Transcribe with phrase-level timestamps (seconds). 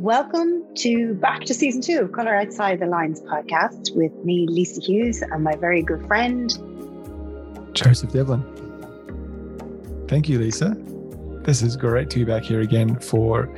[0.00, 4.80] Welcome to back to season two of Color Outside the Lines podcast with me, Lisa
[4.80, 6.48] Hughes, and my very good friend,
[7.74, 8.44] Joseph Devlin.
[10.06, 10.76] Thank you, Lisa.
[11.42, 13.52] This is great to be back here again for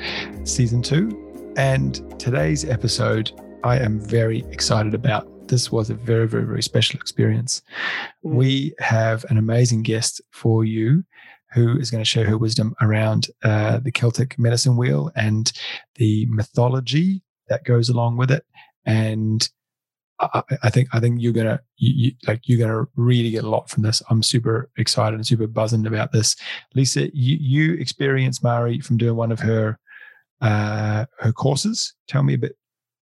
[0.44, 1.52] season two.
[1.58, 5.48] And today's episode, I am very excited about.
[5.48, 7.60] This was a very, very, very special experience.
[8.24, 8.36] Mm.
[8.36, 11.04] We have an amazing guest for you
[11.52, 15.52] who is going to share her wisdom around uh, the Celtic medicine wheel and
[15.96, 18.44] the mythology that goes along with it.
[18.86, 19.48] And
[20.20, 23.48] I, I think I think you're gonna you, you, like you're gonna really get a
[23.48, 24.02] lot from this.
[24.10, 26.36] I'm super excited and super buzzing about this.
[26.74, 29.78] Lisa, you, you experienced Mari from doing one of her
[30.40, 31.94] uh, her courses.
[32.08, 32.56] Tell me a bit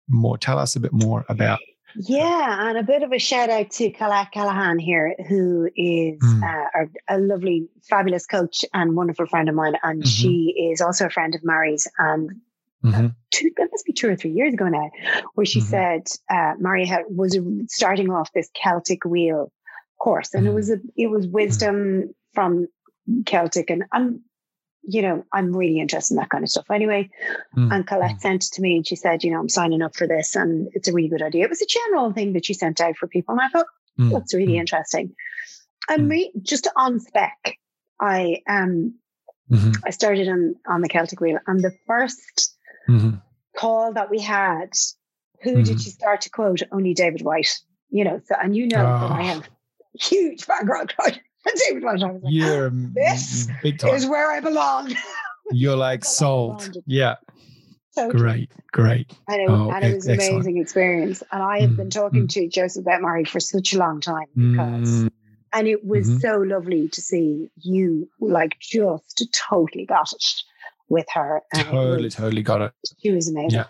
[0.08, 0.38] more.
[0.38, 1.58] Tell us a bit more about.
[1.98, 6.42] Yeah, and a bit of a shout out to Kala Callahan here, who is Mm.
[6.42, 9.76] uh, a, a lovely, fabulous coach and wonderful friend of mine.
[9.82, 10.06] And Mhm.
[10.06, 11.88] she is also a friend of Mari's.
[11.98, 12.40] And
[12.84, 13.14] Mhm.
[13.30, 14.90] two, that must be two or three years ago now,
[15.34, 15.64] where she Mhm.
[15.64, 19.52] said uh, Mari had, was starting off this Celtic wheel
[19.98, 20.54] course, and it Mhm.
[20.54, 22.68] was a, it was wisdom from
[23.24, 24.22] Celtic, and I'm,
[24.88, 26.70] you know, I'm really interested in that kind of stuff.
[26.70, 27.10] Anyway,
[27.56, 27.72] Mm.
[27.74, 30.06] and Colette sent it to me, and she said, you know, I'm signing up for
[30.06, 31.44] this, and it's a really good idea.
[31.44, 33.66] It was a general thing that she sent out for people, and I thought
[33.98, 34.12] Mm.
[34.12, 34.60] that's really Mm.
[34.60, 35.14] interesting.
[35.88, 36.08] And Mm.
[36.08, 37.58] me, just on spec,
[38.00, 38.94] I um
[39.50, 39.74] Mhm.
[39.84, 42.56] I started on on the Celtic wheel, and the first
[42.88, 43.22] Mhm.
[43.56, 44.72] call that we had,
[45.42, 45.64] who Mhm.
[45.64, 46.62] did she start to quote?
[46.70, 47.54] Only David Whyte.
[47.90, 49.26] You know, so and you know that I Oh.
[49.34, 49.48] have
[49.94, 50.92] huge background
[51.46, 52.02] on David Whyte.
[52.02, 53.94] I was like, You're This big time.
[53.94, 54.94] is where I belong.
[55.52, 56.76] You're like sold.
[56.86, 57.16] Yeah.
[57.92, 58.50] so Great.
[58.72, 59.12] Great.
[59.28, 60.34] and it, Oh, and it was an excellent.
[60.36, 61.22] amazing experience.
[61.32, 62.32] And I have been Mm, talking mm.
[62.32, 65.10] to Joseph Betmari for such a long time because, Mm.
[65.52, 66.20] and it was Mhm.
[66.20, 70.24] so lovely to see you like just totally got it
[70.88, 71.42] with her.
[71.54, 72.72] Totally, was- totally got it.
[73.00, 73.64] She was amazing.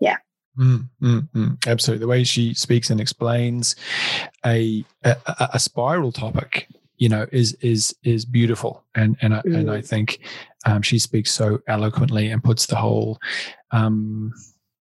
[0.00, 0.16] Yeah.
[0.58, 1.66] Mm, mm, mm.
[1.66, 2.00] Absolutely.
[2.04, 3.76] The way she speaks and explains
[4.44, 5.16] a a-
[5.54, 6.66] a spiral topic,
[7.00, 9.88] you know, is is is beautiful, and and I, and I Mm.
[9.88, 10.20] think
[10.66, 13.18] um, she speaks so eloquently and puts the whole
[13.72, 14.32] um,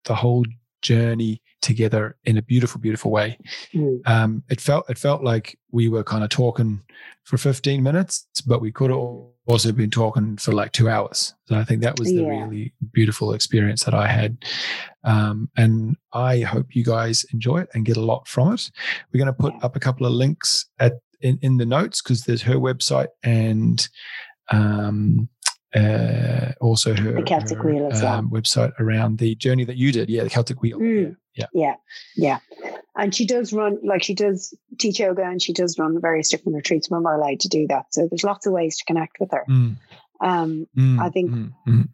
[0.04, 0.44] the whole
[0.82, 3.38] journey together in a beautiful, beautiful way.
[3.74, 4.00] Mm.
[4.06, 6.82] Um, it felt it felt like we were kind of talking
[7.24, 8.98] for 15 minutes, but we could have
[9.46, 11.34] also been talking for like two hours.
[11.46, 12.40] So I think that was the Yeah.
[12.46, 14.38] really beautiful experience that I had.
[15.04, 18.70] Um, and I hope you guys enjoy it and get a lot from it.
[19.12, 22.24] We're going to put up a couple of links at in, in the notes because
[22.24, 23.88] there's her website and
[24.50, 25.28] um,
[25.74, 28.14] uh, also her, The Celtic her, Wheel as well.
[28.14, 30.08] um, website around the journey that you did.
[30.08, 30.78] Yeah, the Celtic Wheel.
[30.78, 31.16] Mm.
[31.34, 31.46] Yeah.
[31.52, 31.74] Yeah.
[32.16, 32.38] Yeah.
[32.96, 36.56] And she does run, like she does teach yoga and she does run various different
[36.56, 37.86] retreats when we're allowed to do that.
[37.90, 39.44] So there's lots of ways to connect with her.
[39.48, 39.76] Mm,
[40.20, 41.88] Um, mm, I think- mm, mm.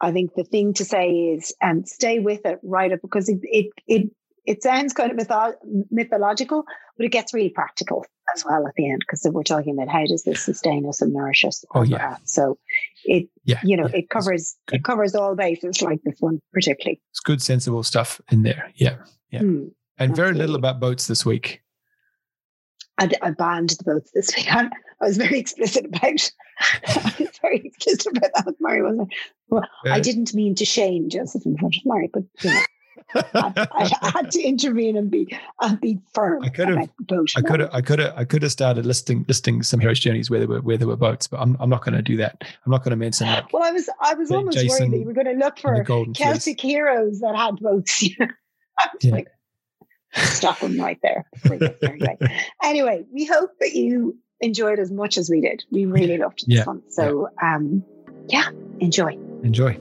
[0.00, 3.38] I think the thing to say is um, stay with it, right up, because it
[3.42, 4.10] it it,
[4.46, 5.54] it sounds kind of mytho-
[5.90, 6.64] mythological,
[6.96, 10.04] but it gets really practical as well at the end, because we're talking about how
[10.06, 11.64] does this sustain us and nourish us.
[11.74, 12.12] Oh, yeah.
[12.12, 12.28] at.
[12.28, 12.58] So
[13.04, 13.96] it yeah, you know yeah.
[14.00, 17.00] it covers it covers all bases like this one particularly.
[17.10, 18.70] It's good, sensible stuff in there.
[18.76, 18.96] Yeah.
[19.30, 19.40] Yeah.
[19.40, 19.64] Hmm.
[19.98, 21.60] And very little about boats this week.
[22.98, 24.52] I, I banned the boats this week.
[24.52, 24.66] I,
[25.00, 26.30] I was very explicit about.
[26.86, 29.16] I was very explicit about that with Mari, wasn't I?
[29.48, 32.60] Well, I Uh, didn't mean to shame Joseph in front of Mari, but you know,
[33.14, 33.68] I,
[34.02, 36.42] I, had to intervene and be and be firm.
[36.42, 38.52] I could have- about the boat I could have, I could have, I could have
[38.52, 41.56] started listing listing some heroes' journeys where there were where there were boats, but I'm
[41.60, 42.42] I'm not going to do that.
[42.64, 44.98] I'm not going to mention like Well, I was I was almost worried Jason that
[44.98, 46.16] you were going to look for Fleece.
[46.16, 48.02] Celtic heroes that had boats.
[48.20, 48.24] I
[48.92, 49.12] was Yeah.
[49.12, 49.28] like,
[50.14, 51.24] stop them right there.
[51.34, 52.18] before you get carried away.
[52.62, 55.64] anyway, we hope that you enjoyed as much as we did.
[55.70, 56.64] We really loved this Yeah.
[56.64, 56.82] one.
[56.88, 57.84] So, um,
[58.28, 58.48] yeah,
[58.80, 59.12] enjoy.
[59.44, 59.78] Enjoy.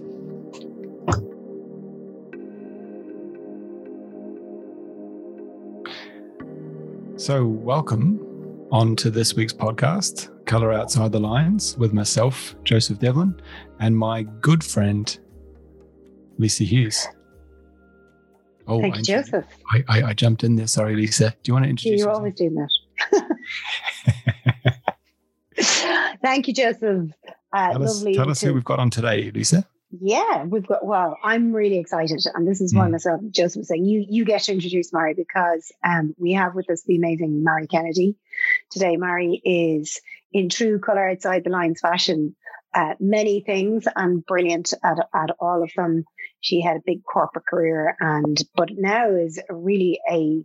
[7.24, 8.20] So, welcome
[8.70, 13.42] on to this week's podcast, Color Outside the Lines, with myself, Joseph Devlin,
[13.80, 15.18] and my good friend,
[16.38, 17.08] Lisa Hughes.
[18.68, 19.46] Oh, Thank I, you, Joseph.
[19.72, 20.68] I, I, I jumped in there.
[20.68, 21.30] Sorry, Lisa.
[21.30, 22.70] Do you want to introduce You're always doing that.
[26.22, 27.10] Thank you, Joseph.
[27.54, 28.16] Uh, Tell us, lovely.
[28.16, 29.66] tell us to- who we've got on today, Lisa.
[30.02, 30.86] Yeah, we've got.
[30.86, 32.92] Well, I'm really excited, and this is why Mm.
[32.94, 36.70] myself Joseph was saying you you get to introduce Mari because um, we have with
[36.72, 38.18] us the amazing Mari Kennedy
[38.72, 38.98] today.
[38.98, 40.02] Mari is
[40.32, 42.36] in true color outside the lines fashion,
[42.74, 46.06] uh, many things and brilliant at at all of them.
[46.42, 50.44] She had a big corporate career, and but now is really a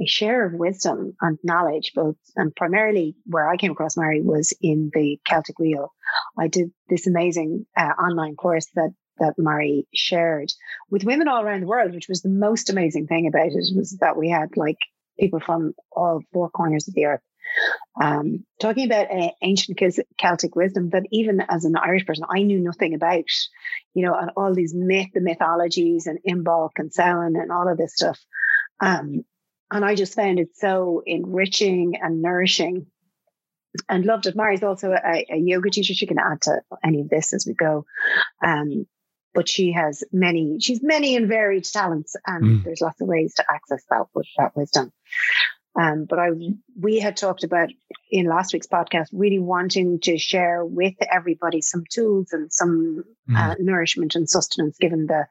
[0.00, 4.52] a share of wisdom and knowledge, both and primarily where I came across Mari was
[4.62, 5.92] in the Celtic Wheel.
[6.38, 10.52] I did this amazing uh, online course that that Mari shared
[10.90, 13.96] with women all around the world, which was the most amazing thing about it was
[14.00, 14.78] that we had like
[15.18, 17.20] people from all four corners of the earth
[18.00, 19.80] um, talking about uh, ancient
[20.18, 23.24] Celtic wisdom that even as an Irish person, I knew nothing about,
[23.94, 27.78] you know, and all these myth, the mythologies and Imbolc and Samhain and all of
[27.78, 28.18] this stuff.
[28.80, 29.24] Um,
[29.70, 32.86] and I just found it so enriching and nourishing
[33.88, 34.36] and loved it.
[34.36, 35.94] Mari's also a, a, yoga teacher.
[35.94, 37.86] She can add to any of this as we go.
[38.44, 38.86] Um,
[39.34, 42.64] but she has many, she's many and varied talents, and mm.
[42.64, 44.06] there's lots of ways to access that,
[44.38, 44.92] that wisdom.
[45.78, 46.30] Um, but I,
[46.80, 47.68] we had talked about
[48.10, 53.36] in last week's podcast, really wanting to share with everybody some tools and some mm.
[53.36, 55.26] uh, nourishment and sustenance, given the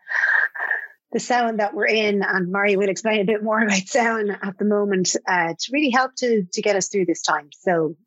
[1.12, 2.22] the sound that we're in.
[2.22, 5.90] And Mari will explain a bit more about sound at the moment uh, to really
[5.90, 7.50] help to to get us through this time.
[7.52, 7.98] So,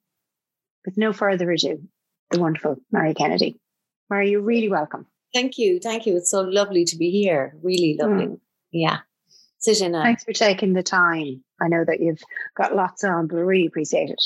[0.85, 1.81] with no further ado,
[2.31, 3.61] the wonderful Mari Kennedy.
[4.09, 5.07] Mari, you're really welcome.
[5.33, 6.17] Thank you, thank you.
[6.17, 7.55] It's so lovely to be here.
[7.63, 8.27] Really lovely.
[8.27, 8.41] Mm.
[8.73, 8.99] Yeah.
[9.59, 9.95] Sit in.
[9.95, 11.45] A- Thanks for taking the time.
[11.61, 12.23] I know that you've
[12.57, 14.23] got lots on, but I really appreciate it.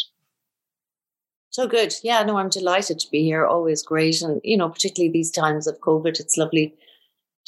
[1.51, 1.95] So good.
[2.03, 3.47] Yeah, no, I'm delighted to be here.
[3.47, 4.23] Always great.
[4.23, 6.75] And, you know, particularly these times of COVID, it's lovely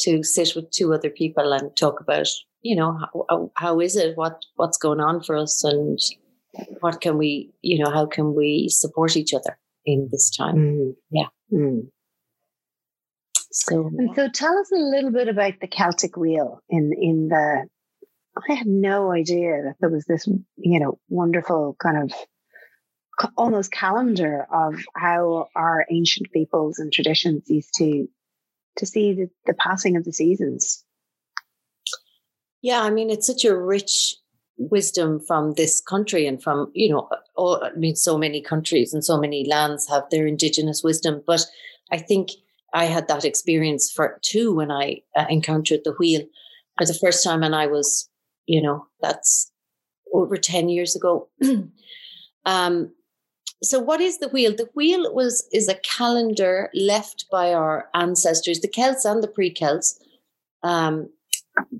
[0.00, 2.28] to sit with two other people and talk about,
[2.62, 2.98] you know,
[3.28, 4.16] how, how is it?
[4.16, 5.64] What What's going on for us?
[5.64, 5.98] And
[6.80, 10.56] what can we, you know, how can we support each other in this time?
[10.56, 10.94] Mm.
[11.10, 11.28] Yeah.
[11.52, 11.88] Mm.
[13.52, 17.66] So, and so tell us a little bit about the Celtic wheel in in the
[18.48, 20.26] I had no idea that there was this,
[20.56, 22.12] you know, wonderful kind of
[23.36, 28.08] almost calendar of how our ancient peoples and traditions used to
[28.76, 30.84] to see the, the passing of the seasons.
[32.60, 34.16] Yeah, I mean, it's such a rich
[34.58, 39.04] wisdom from this country and from you know all, i mean so many countries and
[39.04, 41.44] so many lands have their indigenous wisdom but
[41.92, 42.30] i think
[42.72, 46.22] i had that experience for too when i uh, encountered the wheel
[46.78, 48.08] for the first time and i was
[48.46, 49.52] you know, that's
[50.12, 51.28] over 10 years ago.
[52.46, 52.92] um,
[53.62, 54.54] so what is the wheel?
[54.56, 59.98] The wheel was is a calendar left by our ancestors, the Celts and the pre-Celts,
[60.62, 61.10] um,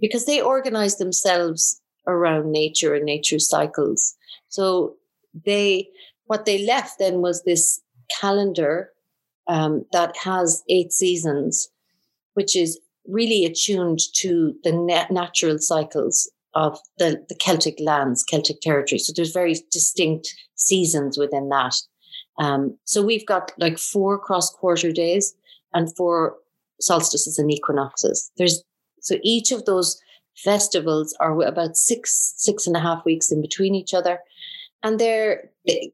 [0.00, 4.14] because they organized themselves around nature and nature cycles.
[4.48, 4.96] So
[5.44, 5.88] they
[6.26, 7.80] what they left then was this
[8.20, 8.90] calendar
[9.46, 11.68] um, that has eight seasons,
[12.34, 14.72] which is really attuned to the
[15.10, 18.98] natural cycles of the, the Celtic lands, Celtic territory.
[18.98, 21.76] So there's very distinct seasons within that.
[22.38, 25.34] Um, so we've got like four cross quarter days
[25.74, 26.36] and four
[26.80, 28.30] solstices and equinoxes.
[28.36, 28.62] There's
[29.00, 30.00] so each of those
[30.36, 34.20] festivals are about six six and a half weeks in between each other,
[34.82, 35.50] and they're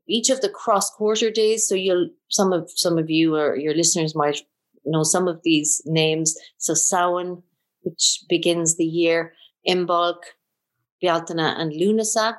[0.06, 1.66] each of the cross quarter days.
[1.66, 4.42] So you'll some of some of you or your listeners might
[4.84, 6.36] know some of these names.
[6.58, 7.42] So Samhain,
[7.82, 9.34] which begins the year,
[9.68, 10.18] Imbolc,
[11.02, 12.36] Bealtaine and Lunasa.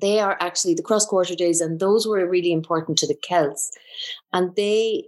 [0.00, 3.70] They are actually the cross quarter days, and those were really important to the Celts.
[4.32, 5.06] And they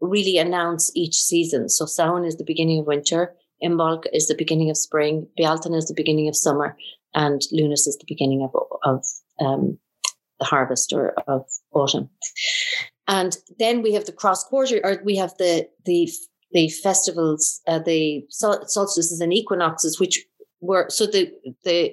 [0.00, 1.68] really announce each season.
[1.68, 5.86] So Samhain is the beginning of winter, Imbolc is the beginning of spring, Bealtaine is
[5.86, 6.76] the beginning of summer,
[7.14, 8.54] and Lunas is the beginning of,
[8.84, 9.04] of
[9.44, 9.78] um,
[10.38, 12.08] the harvest or of autumn.
[13.08, 16.10] And then we have the cross quarter, or we have the the
[16.52, 20.24] the festivals, uh, the solstices and equinoxes, which
[20.60, 21.32] were so the
[21.64, 21.92] the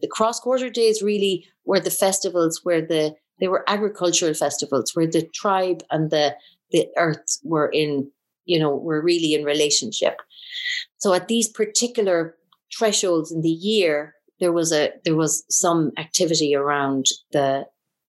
[0.00, 5.06] the cross quarter days really were the festivals where the they were agricultural festivals where
[5.06, 6.34] the tribe and the
[6.70, 8.10] the earth were in
[8.44, 10.18] you know were really in relationship
[10.98, 12.36] so at these particular
[12.76, 17.64] thresholds in the year there was a there was some activity around the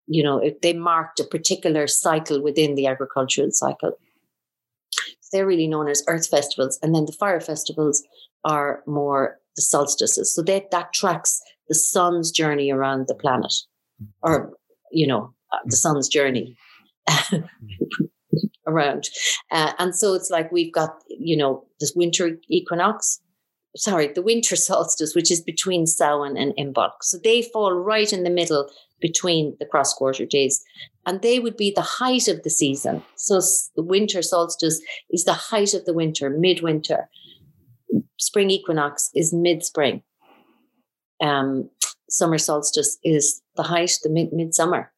[0.08, 3.94] you know they marked a particular cycle within the agricultural cycle
[5.32, 8.04] they're really known as earth festivals and then the fire festivals
[8.46, 10.34] are more the solstices.
[10.34, 13.54] So that that tracks the sun's journey around the planet,
[14.22, 14.54] or
[14.92, 16.56] you know, uh, the sun's journey
[18.68, 19.10] around.
[19.52, 23.20] Uh, and so it's like we've got you know this winter equinox.
[23.76, 26.92] Sorry, the winter solstice, which is between Samhain and Imbolc.
[27.02, 28.70] So they fall right in the middle
[29.02, 30.64] between the cross quarter days.
[31.06, 33.04] And they would be the height of the season.
[33.16, 33.42] So
[33.76, 37.10] the winter solstice is the height of the winter, midwinter
[38.20, 40.04] spring equinox is mid spring.
[41.22, 41.70] Um,
[42.10, 44.92] summer solstice is the height, the mid midsummer,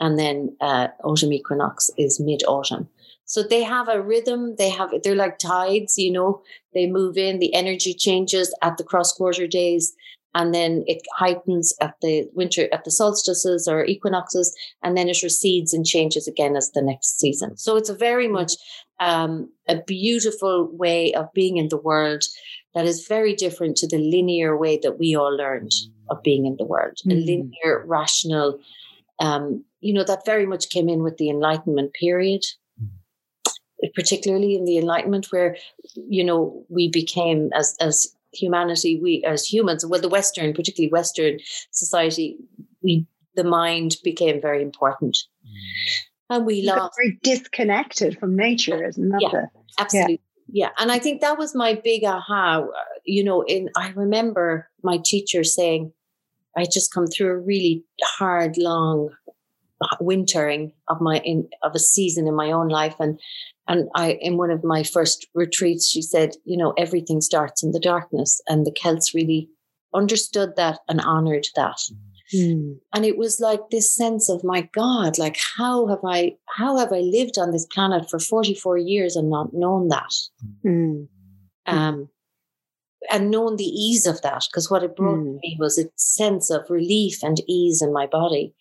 [0.00, 2.88] and then uh, autumn equinox is mid autumn.
[3.24, 4.56] So they have a rhythm.
[4.56, 6.42] They have they're like tides, you know.
[6.72, 7.38] They move in.
[7.38, 9.94] The energy changes at the cross quarter days,
[10.34, 15.22] and then it heightens at the winter at the solstices or equinoxes and then it
[15.22, 18.52] recedes and changes again as the next season so it's a very much
[19.00, 22.24] um, a beautiful way of being in the world
[22.74, 25.72] that is very different to the linear way that we all learned
[26.10, 27.12] of being in the world mm-hmm.
[27.12, 28.58] a linear rational
[29.20, 32.42] um, you know that very much came in with the enlightenment period
[33.94, 35.56] particularly in the enlightenment where
[35.94, 41.38] you know we became as as humanity, we as humans, well, the Western, particularly Western
[41.70, 42.36] society,
[42.82, 45.16] we the mind became very important.
[45.46, 46.36] Mm.
[46.36, 49.20] And we lost very disconnected from nature, isn't that?
[49.20, 50.20] Yeah, the, absolutely.
[50.48, 50.66] Yeah.
[50.66, 50.70] yeah.
[50.78, 52.66] And I think that was my big aha.
[53.04, 55.92] You know, in I remember my teacher saying,
[56.56, 59.10] I just come through a really hard, long
[60.00, 63.18] wintering of my in of a season in my own life and
[63.68, 67.72] and I, in one of my first retreats, she said, you know, everything starts in
[67.72, 68.40] the darkness.
[68.48, 69.50] And the Celts really
[69.94, 71.76] understood that and honored that.
[72.34, 72.78] Mm.
[72.94, 76.92] And it was like this sense of, my God, like, how have I, how have
[76.92, 80.14] I lived on this planet for 44 years and not known that?
[80.64, 81.08] Mm.
[81.66, 82.08] Um,
[83.10, 85.38] and known the ease of that because what it brought mm.
[85.40, 88.54] me was a sense of relief and ease in my body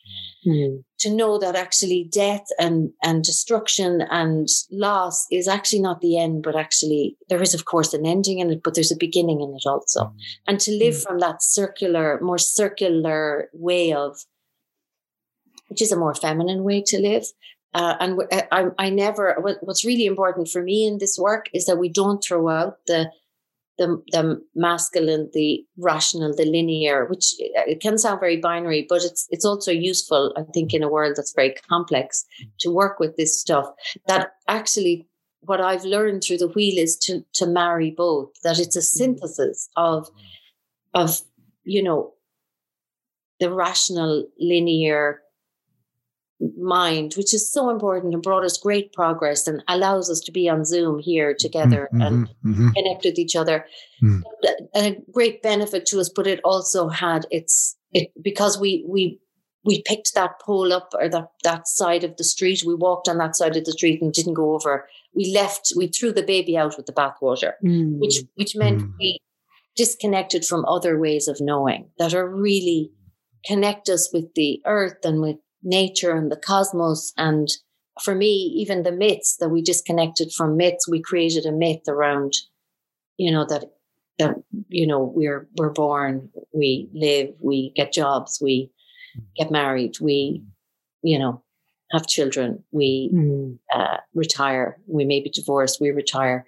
[0.45, 0.83] mm.
[0.99, 6.43] to know that actually death and and destruction and loss is actually not the end
[6.43, 9.49] but actually there is of course an ending in it but there's a beginning in
[9.55, 10.13] it also mm.
[10.47, 11.01] and to live hmm.
[11.01, 14.17] from that circular more circular way of
[15.69, 17.25] which is a more feminine way to live
[17.73, 18.19] uh, and
[18.51, 22.23] I, I never what's really important for me in this work is that we don't
[22.23, 23.11] throw out the
[23.77, 29.03] the, the masculine, the rational, the linear, which uh, it can sound very binary, but
[29.03, 32.25] it's it's also useful, I think, in a world that's very complex
[32.59, 33.67] to work with this stuff.
[34.07, 35.07] That actually
[35.41, 39.69] what I've learned through the wheel is to to marry both, that it's a synthesis
[39.75, 40.09] of
[40.93, 41.21] of,
[41.63, 42.13] you know,
[43.39, 45.21] the rational, linear
[46.57, 50.47] mind, which is so important and brought us great progress and allows us to be
[50.47, 52.69] on Zoom here together mm-hmm, and mm-hmm.
[52.69, 53.65] connect with each other.
[54.03, 54.21] Mm.
[54.75, 59.19] A great benefit to us, but it also had its it because we we
[59.63, 62.63] we picked that pole up or that that side of the street.
[62.65, 64.87] We walked on that side of the street and didn't go over.
[65.15, 65.73] We left.
[65.75, 67.99] We threw the baby out with the bathwater, mm.
[67.99, 68.93] which which meant mm.
[68.99, 69.19] we
[69.75, 72.91] disconnected from other ways of knowing that are really
[73.45, 77.13] connect us with the earth and with nature and the cosmos.
[77.17, 77.47] And
[78.01, 82.33] for me, even the myths that we disconnected from myths, we created a myth around,
[83.17, 83.65] you know, that
[84.19, 84.35] that
[84.69, 88.71] you know we're we're born, we live, we get jobs, we
[89.35, 90.43] get married, we,
[91.03, 91.43] you know,
[91.91, 93.57] have children, we mm.
[93.73, 96.45] uh, retire, we may be divorced, we retire.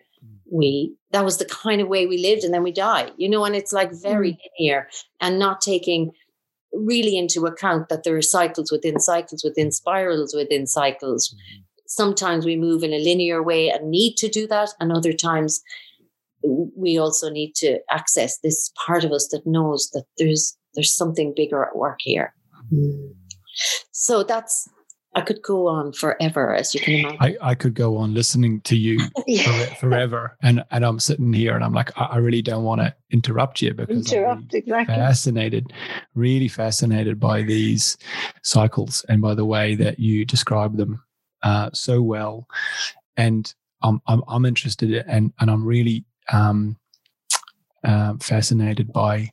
[0.51, 3.45] We that was the kind of way we lived, and then we die, you know,
[3.45, 4.39] and it's like very mm.
[4.59, 4.87] linear
[5.21, 6.11] and not taking
[6.73, 11.29] really into account that there are cycles within cycles within spirals within cycles.
[11.29, 11.61] Mm-hmm.
[11.87, 15.61] Sometimes we move in a linear way and need to do that, and other times
[16.43, 21.33] we also need to access this part of us that knows that there's there's something
[21.35, 22.33] bigger at work here.
[22.71, 23.13] Mm.
[23.91, 24.69] So that's
[25.15, 27.17] I could go on forever, as you can imagine.
[27.19, 29.73] I, I could go on listening to you yeah.
[29.75, 32.93] forever, and and I'm sitting here, and I'm like, I, I really don't want to
[33.09, 34.95] interrupt you because interrupt I'm really exactly.
[34.95, 35.73] fascinated,
[36.13, 37.97] really fascinated by these
[38.43, 41.03] cycles and by the way that you describe them
[41.41, 42.47] uh, so well,
[43.17, 43.51] and
[43.81, 46.77] I'm I'm, I'm interested in, and and I'm really um,
[47.83, 49.31] uh, fascinated by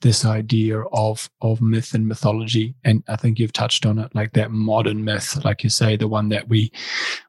[0.00, 2.74] this idea of of myth and mythology.
[2.84, 6.08] And i think you've touched on it like that modern myth like you say the
[6.08, 6.72] one that we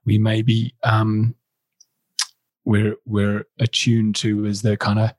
[0.05, 1.35] we maybe um
[2.65, 5.11] we're we're attuned to as the kind of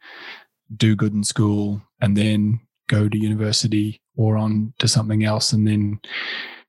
[0.76, 5.66] do good in school and then go to university or on to something else and
[5.66, 6.00] then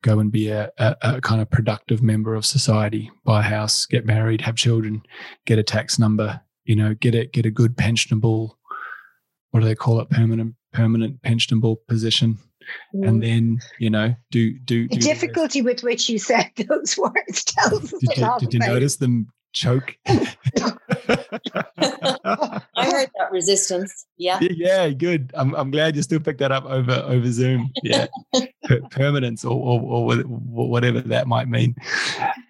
[0.01, 3.85] go and be a, a, a, kind of productive member of society buy a house
[3.85, 5.01] get married have children
[5.45, 8.51] get a tax number you know get it get a good pensionable
[9.53, 10.09] what do they call it?
[10.09, 12.39] Permanent permanent pensionable position.
[12.95, 13.07] Mm.
[13.09, 16.97] and then you know do do, do the difficulty the with which you said those
[16.97, 19.95] words tells did you, did you notice them choke?
[20.05, 20.25] I
[22.75, 24.05] heard that resistance.
[24.17, 24.39] Yeah.
[24.41, 25.31] Yeah good.
[25.35, 27.71] I'm, I'm glad you still picked that up over over zoom.
[27.83, 28.07] Yeah.
[28.91, 31.75] Permanence or, or, or, whatever that might mean.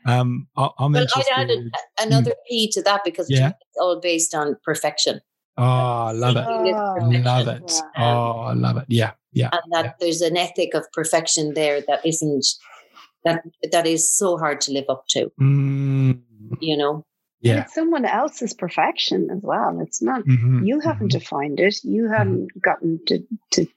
[0.05, 3.49] Um I, am well, i'd added another p to that because yeah.
[3.49, 5.19] it's all based on perfection
[5.57, 6.45] Oh, I love it.
[6.47, 7.71] Oh, love it.
[7.97, 8.85] Oh, I love it.
[8.87, 9.11] Yeah.
[9.31, 9.49] Yeah.
[9.51, 9.91] And that yeah.
[9.99, 12.45] there's an ethic of perfection there that isn't
[13.25, 15.31] that that is so hard to live up to.
[15.39, 16.21] Mm.
[16.59, 17.05] You know?
[17.41, 17.53] Yeah.
[17.53, 19.79] And it's someone else's perfection as well.
[19.81, 21.83] It's not Mhm, you haven't mhm, defined it.
[21.83, 23.19] You haven't gotten to
[23.51, 23.67] to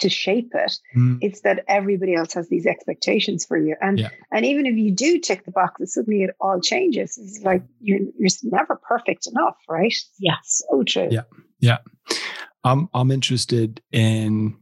[0.00, 0.72] to shape it.
[0.96, 1.18] mhm.
[1.20, 3.76] It's that everybody else has these expectations for you.
[3.80, 4.08] And Yeah.
[4.32, 7.18] and even if you do tick the boxes, suddenly it all changes.
[7.18, 9.94] It's like you're you're never perfect enough, right?
[10.18, 10.36] Yeah.
[10.44, 11.08] So true.
[11.10, 11.22] Yeah.
[11.60, 11.78] Yeah.
[12.64, 14.56] I'm I'm interested in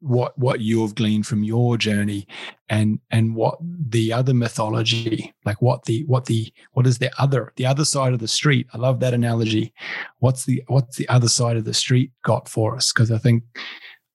[0.00, 2.26] what what you've gleaned from your journey
[2.70, 7.52] and and what the other mythology like what the what the what is the other
[7.56, 9.74] the other side of the street i love that analogy
[10.20, 13.42] what's the what's the other side of the street got for us because i think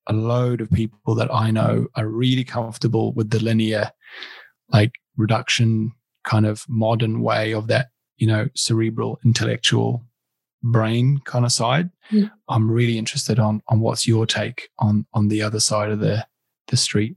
[0.07, 3.91] a load of people that i know are really comfortable with the linear
[4.69, 5.91] like reduction
[6.24, 10.03] kind of modern way of that you know cerebral intellectual
[10.62, 12.29] brain kind of side Mm.
[12.50, 16.25] i'm really interested on on what's your take on on the other side of the
[16.67, 17.15] the street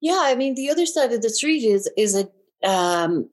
[0.00, 2.28] Yeah, I mean, the other side of the street is is a
[2.68, 3.28] um,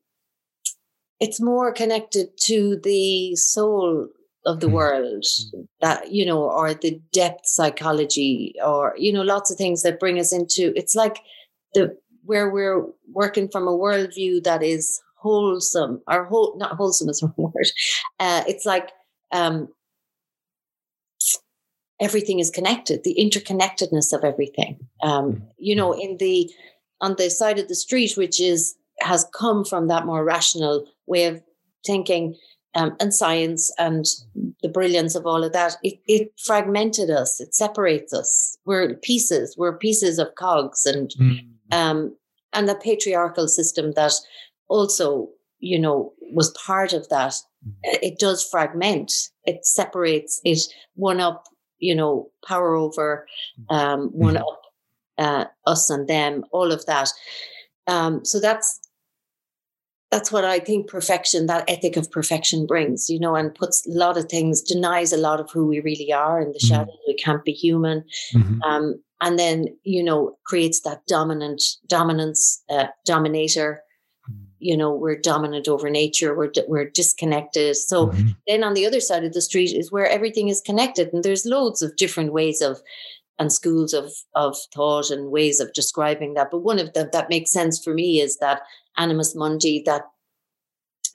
[1.20, 4.08] it's more connected to the soul
[4.48, 4.74] of the Mm.
[4.74, 5.26] world
[5.82, 10.20] that you know, or the depth psychology, or you know, lots of things that bring
[10.20, 10.74] us into.
[10.76, 11.18] It's like
[11.76, 17.20] the where we're working from a worldview that is wholesome, or whole not wholesome is
[17.22, 17.70] the wrong word.
[18.20, 18.92] Uh, it's like
[19.32, 19.68] um,
[22.00, 26.50] everything is connected the interconnectedness of everything um, you know in the
[27.02, 31.26] on the side of the street which is has come from that more rational way
[31.26, 31.42] of
[31.86, 32.36] thinking
[32.78, 34.06] um, and science and
[34.64, 38.58] the brilliance of all of that it, it fragmented us it separates us.
[38.66, 41.12] We're pieces we're pieces of cogs and
[41.72, 42.16] um,
[42.54, 44.14] and the patriarchal system that
[44.70, 45.30] also
[45.60, 47.34] you know was part of that.
[47.84, 49.12] It does fragment
[49.46, 50.60] it separates it
[50.96, 51.40] one up
[51.80, 53.26] you know power over
[53.70, 54.42] um one Mhm.
[54.48, 54.62] up
[55.26, 57.10] uh, us and them all of that.
[57.88, 58.80] Um so that's
[60.12, 63.92] that's what i think perfection that ethic of perfection brings you know and puts a
[63.92, 66.68] lot of things denies a lot of who we really are in the Mhm.
[66.68, 66.98] shadows.
[67.08, 68.04] We can't be human.
[68.34, 68.60] Mhm.
[68.64, 68.86] um,
[69.22, 73.82] and then you know creates that dominant dominance uh, dominator.
[74.60, 76.36] You know we're dominant over nature.
[76.36, 77.76] We're we're disconnected.
[77.76, 78.36] So Mhm.
[78.48, 81.46] then on the other side of the street is where everything is connected and there's
[81.46, 82.82] loads of different ways of
[83.40, 86.50] and schools of of thought and ways of describing that.
[86.52, 88.62] But one of them that makes sense for me is that
[88.98, 90.04] anima mundi that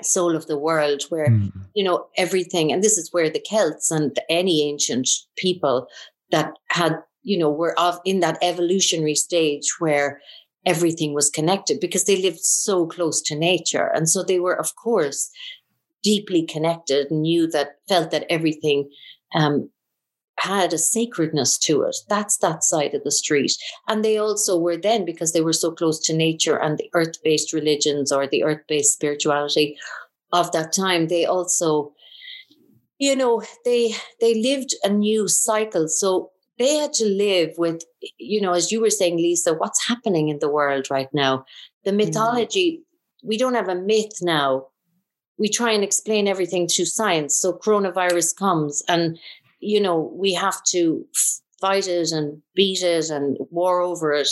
[0.03, 1.53] soul of the world where Mhm.
[1.75, 5.87] you know everything and this is where the celts and any ancient people
[6.31, 10.21] that had you know were of in that evolutionary stage where
[10.67, 14.75] everything was connected because they lived so close to nature and so they were of
[14.77, 15.31] course
[16.03, 18.89] deeply connected and knew that felt that everything
[19.35, 19.71] um,
[20.39, 21.97] had a sacredness to it.
[22.09, 23.53] That's that side of the street.
[23.87, 27.53] And they also were then because they were so close to nature and the earth-based
[27.53, 29.77] religions or the earth-based spirituality
[30.33, 31.93] of that time they also
[32.99, 35.89] you know they they lived a new cycle.
[35.89, 37.83] So they had to live with
[38.19, 41.45] you know as you were saying lisa what's happening in the world right now?
[41.85, 41.97] The mm.
[41.97, 42.83] mythology
[43.25, 44.67] we don't have a myth now.
[45.39, 47.37] We try and explain everything through science.
[47.41, 49.19] So coronavirus comes and
[49.63, 51.07] you know we have to
[51.63, 54.29] fight it and beat it and war over it.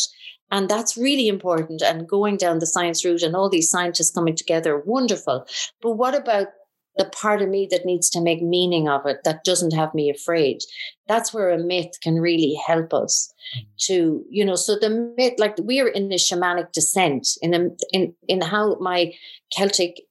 [0.50, 4.34] And that's really important and going down the science route and all these scientists coming
[4.34, 5.46] together wonderful.
[5.80, 6.48] But what about
[6.96, 10.10] the part of me that needs to make meaning of it that doesn't have me
[10.10, 10.58] afraid?
[11.06, 13.64] That's where a myth can really help us mm.
[13.86, 17.68] to you know so the myth like we are in a shamanic descent in a,
[17.92, 19.12] in in how my
[19.56, 20.02] celtic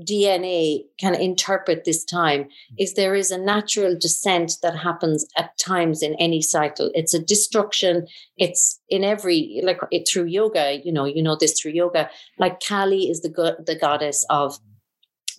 [0.00, 2.48] dna can interpret this time mm.
[2.78, 6.90] is there is a natural descent that happens at times in any cycle.
[6.94, 8.06] It's a destruction.
[8.36, 12.60] It's in every like it through yoga you know you know this through yoga like
[12.60, 14.58] kali is the go- the goddess of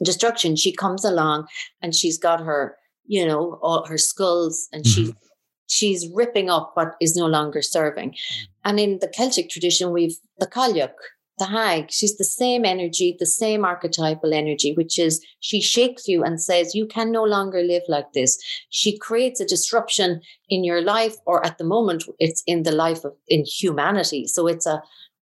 [0.03, 0.55] destruction.
[0.55, 1.47] She comes along
[1.81, 5.27] and she's got her you know all her skulls and she's mm-hmm.
[5.67, 8.11] she's ripping up what is no longer serving.
[8.11, 8.47] Mm.
[8.63, 10.93] And in the celtic tradition we've the Cailleach,
[11.41, 15.13] the hag she's the same energy the same archetypal energy which is
[15.49, 18.31] she shakes you and says you can no longer live like this.
[18.79, 20.09] She creates a disruption
[20.55, 24.21] in your life or at the moment it's in the life of in humanity.
[24.35, 24.77] So it's a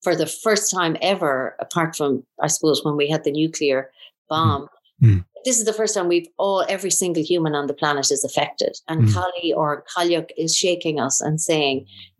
[0.04, 1.34] for the first time ever
[1.66, 2.10] apart from
[2.46, 3.80] i suppose when we had the nuclear
[4.30, 4.62] bomb
[5.02, 5.20] Mm.
[5.44, 8.72] this is the first time we've all every single human on the planet is affected.
[8.88, 9.12] And Mm.
[9.14, 11.76] kali or Cailleach is shaking us and saying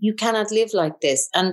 [0.06, 1.20] you cannot live like this.
[1.38, 1.48] And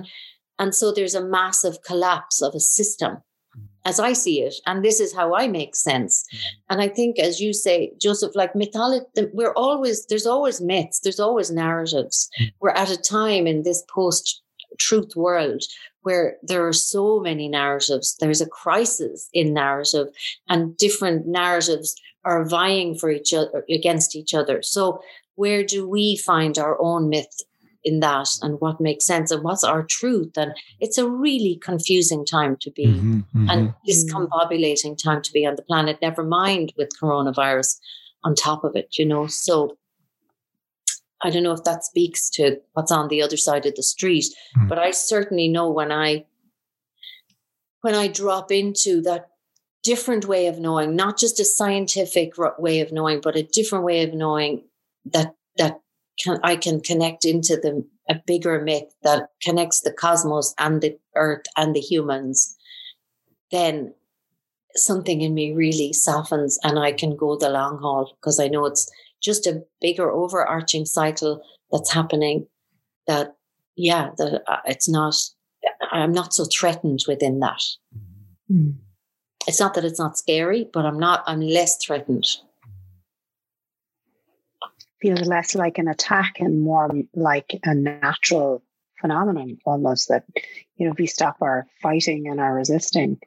[0.58, 3.18] and so there's a massive collapse of a system
[3.56, 3.62] mm.
[3.84, 4.54] as i see it.
[4.66, 6.24] And this is how i make sense.
[6.32, 6.38] Mm.
[6.70, 11.20] And i think as you say joseph like mythology we're always there's always myths there's
[11.20, 12.28] always narratives.
[12.40, 12.52] Mm.
[12.60, 14.42] We're at a time in this post
[14.78, 15.62] truth world
[16.02, 18.16] where there are so many narratives.
[18.20, 20.08] There's a crisis in narrative,
[20.48, 24.62] and different narratives are vying for each other against each other.
[24.62, 25.00] So,
[25.34, 27.42] where do we find our own myth
[27.84, 30.32] in that, and what makes sense, and what's our truth?
[30.36, 33.50] And it's a really confusing time to be, mm-hmm, mm-hmm.
[33.50, 35.98] and discombobulating time to be on the planet.
[36.00, 37.78] Never mind with coronavirus
[38.24, 39.26] on top of it, you know.
[39.26, 39.76] So
[41.22, 44.26] I don't know if that speaks to what's on the other side of the street,
[44.56, 44.68] mm.
[44.68, 46.26] but I certainly know when I
[47.82, 49.28] when I drop into that
[49.82, 54.02] different way of knowing, not just a scientific way of knowing, but a different way
[54.02, 54.64] of knowing
[55.04, 55.80] that that
[56.22, 60.98] can I can connect into the a bigger myth that connects the cosmos and the
[61.16, 62.56] earth and the humans,
[63.50, 63.94] then
[64.76, 68.66] something in me really softens and I can go the long haul because I know
[68.66, 68.90] it's
[69.22, 72.46] just a bigger overarching cycle that's happening
[73.06, 73.36] that
[73.76, 75.14] yeah that uh, it's not
[75.92, 77.62] i'm not so threatened within that.
[78.50, 78.74] Mm.
[79.48, 82.26] it's not that it's not scary but i'm not i'm less threatened
[85.04, 88.62] feels less like an attack and more like a natural
[89.00, 90.24] phenomenon almost that
[90.76, 93.18] you know if we stop our fighting and our resisting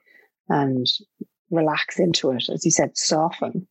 [0.50, 0.88] and
[1.52, 3.68] relax into it as you said soften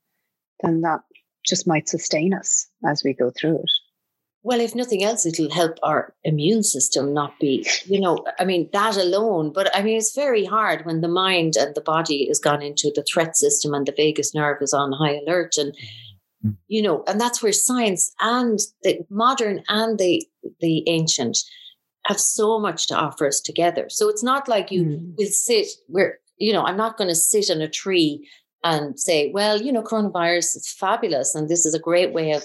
[0.62, 1.00] then that
[1.46, 3.70] just might sustain us as we go through it.
[4.42, 8.68] Well, if nothing else, it'll help our immune system not be, you know, I mean,
[8.72, 9.52] that alone.
[9.52, 12.92] But I mean, it's very hard when the mind and the body is gone into
[12.94, 15.56] the threat system and the vagus nerve is on high alert.
[15.56, 15.88] And, mm.
[16.68, 20.26] You know, and that's where science and the modern and the,
[20.60, 21.38] the ancient
[22.06, 23.86] have so much to offer us together.
[23.88, 25.14] So it's not like you mm.
[25.16, 28.28] will sit where, you know, I'm not going to sit in a tree
[28.62, 32.44] and say, well, you know, coronavirus is fabulous and this is a great way of,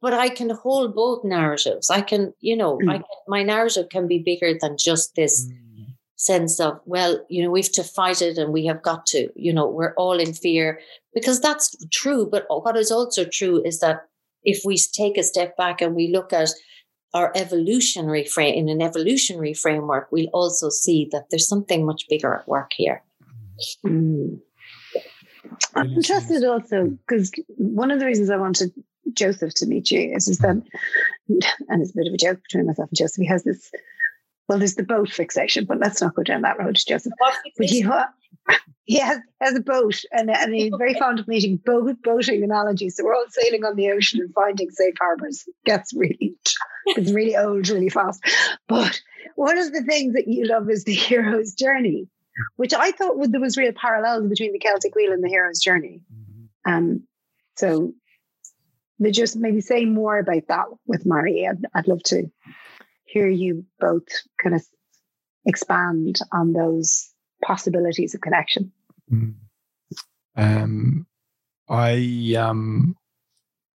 [0.00, 1.90] but I can hold both narratives.
[1.90, 2.92] I can, you know, mm.
[2.92, 5.56] I my narrative can be bigger than just this mm.
[6.22, 9.28] Sense of, well, you know, we have to fight it and we have got to,
[9.34, 10.78] you know, we're all in fear
[11.14, 12.28] because that's true.
[12.30, 14.06] But what is also true is that
[14.44, 16.50] if we take a step back and we look at
[17.12, 22.34] our evolutionary frame in an evolutionary framework, we'll also see that there's something much bigger
[22.34, 23.02] at work here.
[23.84, 24.38] Mm.
[25.74, 28.72] I'm interested also because one of the reasons I wanted
[29.12, 30.62] Joseph to meet you is, is that,
[31.68, 33.70] and it's a bit of a joke between myself and Joseph, he has this,
[34.52, 37.14] well, there's the boat fixation, but let's not go down that road, Joseph.
[37.18, 37.86] But he,
[38.84, 42.96] he has, has a boat and, and he's very fond of meeting boat, boating analogies.
[42.96, 45.48] So we're all sailing on the ocean and finding safe harbors.
[45.64, 46.34] Gets really,
[46.88, 48.22] it's really old, really fast.
[48.68, 49.00] But
[49.36, 52.08] one of the things that you love is the hero's journey
[52.56, 56.00] which I thought there was real parallels between the Celtic Wheel and the hero's journey.
[56.10, 56.72] Mm-hmm.
[56.72, 57.02] Um,
[57.56, 57.92] so
[58.98, 61.46] they just maybe say more about that with Mari.
[61.46, 62.30] I'd, I'd love to
[63.12, 64.06] hear you both
[64.42, 64.62] kind of
[65.44, 67.10] expand on those
[67.44, 68.72] possibilities of connection.
[69.12, 69.34] Mm.
[70.36, 71.06] Um,
[71.68, 72.96] I um,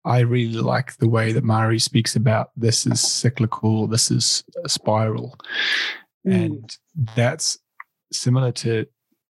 [0.06, 4.70] I really like the way that Mari speaks about this is cyclical, this is a
[4.70, 5.38] spiral,
[6.26, 6.46] mm.
[6.46, 6.78] and
[7.16, 7.58] that's
[8.14, 8.86] similar to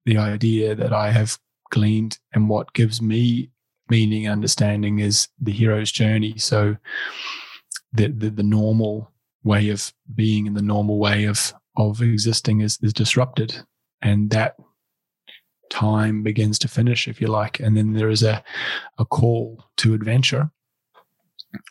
[0.06, 1.38] the idea that I have
[1.70, 3.52] gleaned and what gives me
[3.90, 6.38] meaning understanding is the hero's journey.
[6.38, 6.78] So
[7.94, 9.11] the, the, the normal
[9.44, 13.56] way of being and the normal way of of existing is is disrupted.
[14.02, 14.56] And that
[15.72, 17.60] time begins to finish, if you like.
[17.60, 18.44] And then there is a,
[18.98, 20.52] a call to adventure,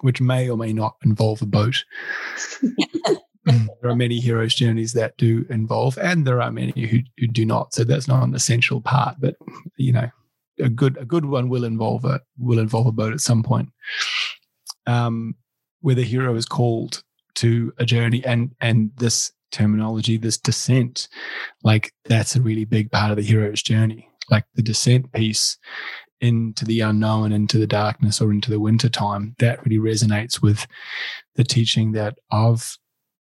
[0.00, 1.84] which may or may not involve a boat.
[3.44, 7.46] there are many heroes' journeys that do involve, and there are many who, who do
[7.46, 7.74] not.
[7.74, 9.36] So that's not an essential part, but
[9.76, 10.10] you know,
[10.58, 13.68] a good a good one will involve a will involve a boat at some point.
[14.86, 15.36] Um,
[15.82, 17.02] where the hero is called
[17.36, 21.08] to a journey, and and this terminology, this descent,
[21.64, 24.08] like that's a really big part of the hero's journey.
[24.30, 25.58] Like the descent piece
[26.20, 30.66] into the unknown, into the darkness, or into the winter time, that really resonates with
[31.34, 32.76] the teaching that I've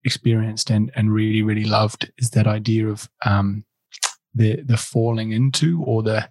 [0.04, 3.64] experienced and and really really loved is that idea of um,
[4.34, 6.28] the the falling into or the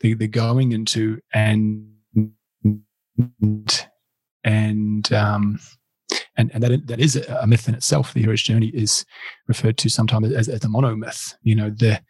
[0.00, 1.88] the, the going into and
[4.42, 5.60] and um,
[6.36, 8.12] and and that that is a myth in itself.
[8.12, 9.04] The hero's journey is
[9.46, 11.34] referred to sometimes as, as a monomyth.
[11.42, 12.00] You know the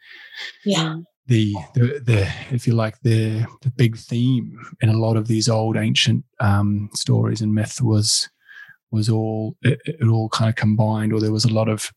[0.65, 5.27] yeah the the the if you like the the big theme in a lot of
[5.27, 8.29] these old ancient um, stories and myth was
[8.91, 11.91] was all it, it all kind of combined, or there was a lot of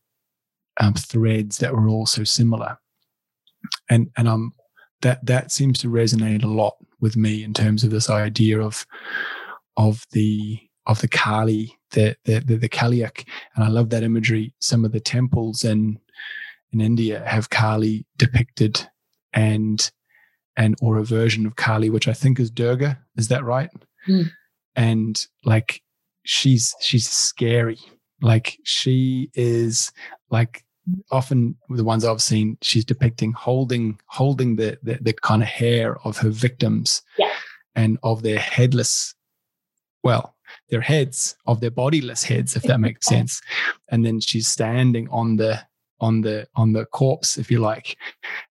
[0.79, 2.77] um, threads that were all so similar,
[3.89, 4.53] and and um
[5.01, 8.85] that that seems to resonate a lot with me in terms of this idea of
[9.77, 10.59] of the
[10.89, 13.25] of the Kali, the the the, the Cailleach,
[13.55, 14.53] and I love that imagery.
[14.59, 15.99] Some of the temples in
[16.73, 18.89] in India have Kali depicted,
[19.31, 19.89] and
[20.57, 22.99] and or a version of Kali, which I think is Durga.
[23.15, 23.69] Is that right?
[24.07, 24.31] Mm.
[24.75, 25.81] And like
[26.25, 27.79] she's she's scary.
[28.21, 29.91] Like she is
[30.31, 30.65] like
[31.11, 35.99] often the ones I've seen, she's depicting holding holding the the, the kind of hair
[36.03, 37.31] of her victims yeah.
[37.75, 39.13] and of their headless,
[40.03, 40.35] well,
[40.69, 43.41] their heads of their bodiless heads, if that makes sense.
[43.89, 45.61] And then she's standing on the
[46.01, 47.97] on the on the corpse, if you like.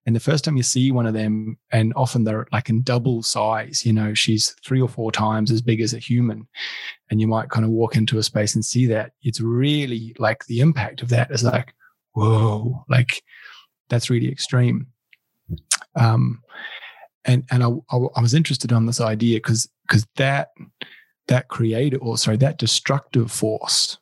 [0.06, 3.22] And the first time you see one of them, and often they're like in double
[3.22, 6.46] size, you know, she's three or four times as big as a human.
[7.10, 9.12] And you might kind of walk into a space and see that.
[9.22, 11.74] It's really like the impact of that is like,
[12.12, 13.22] whoa, like
[13.88, 14.86] that's really extreme.
[15.96, 16.42] Um,
[17.24, 20.48] and and I, I, I was interested on this idea because because that
[21.28, 23.98] that creative or sorry that destructive force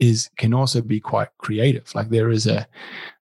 [0.00, 1.94] is can also be quite creative.
[1.94, 2.66] Like there is a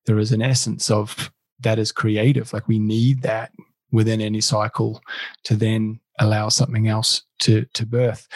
[0.05, 2.51] there is an essence of that is creative.
[2.53, 3.51] Like we need that
[3.91, 5.01] within any cycle
[5.43, 8.27] to then allow something else to to birth.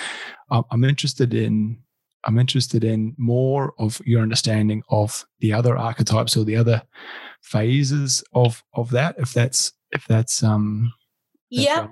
[0.52, 1.80] I'm interested in
[2.26, 6.82] I'm interested in more of your understanding of the other archetypes or the other
[7.42, 9.16] phases of of that.
[9.18, 10.94] If that's if that's um
[11.50, 11.88] yeah.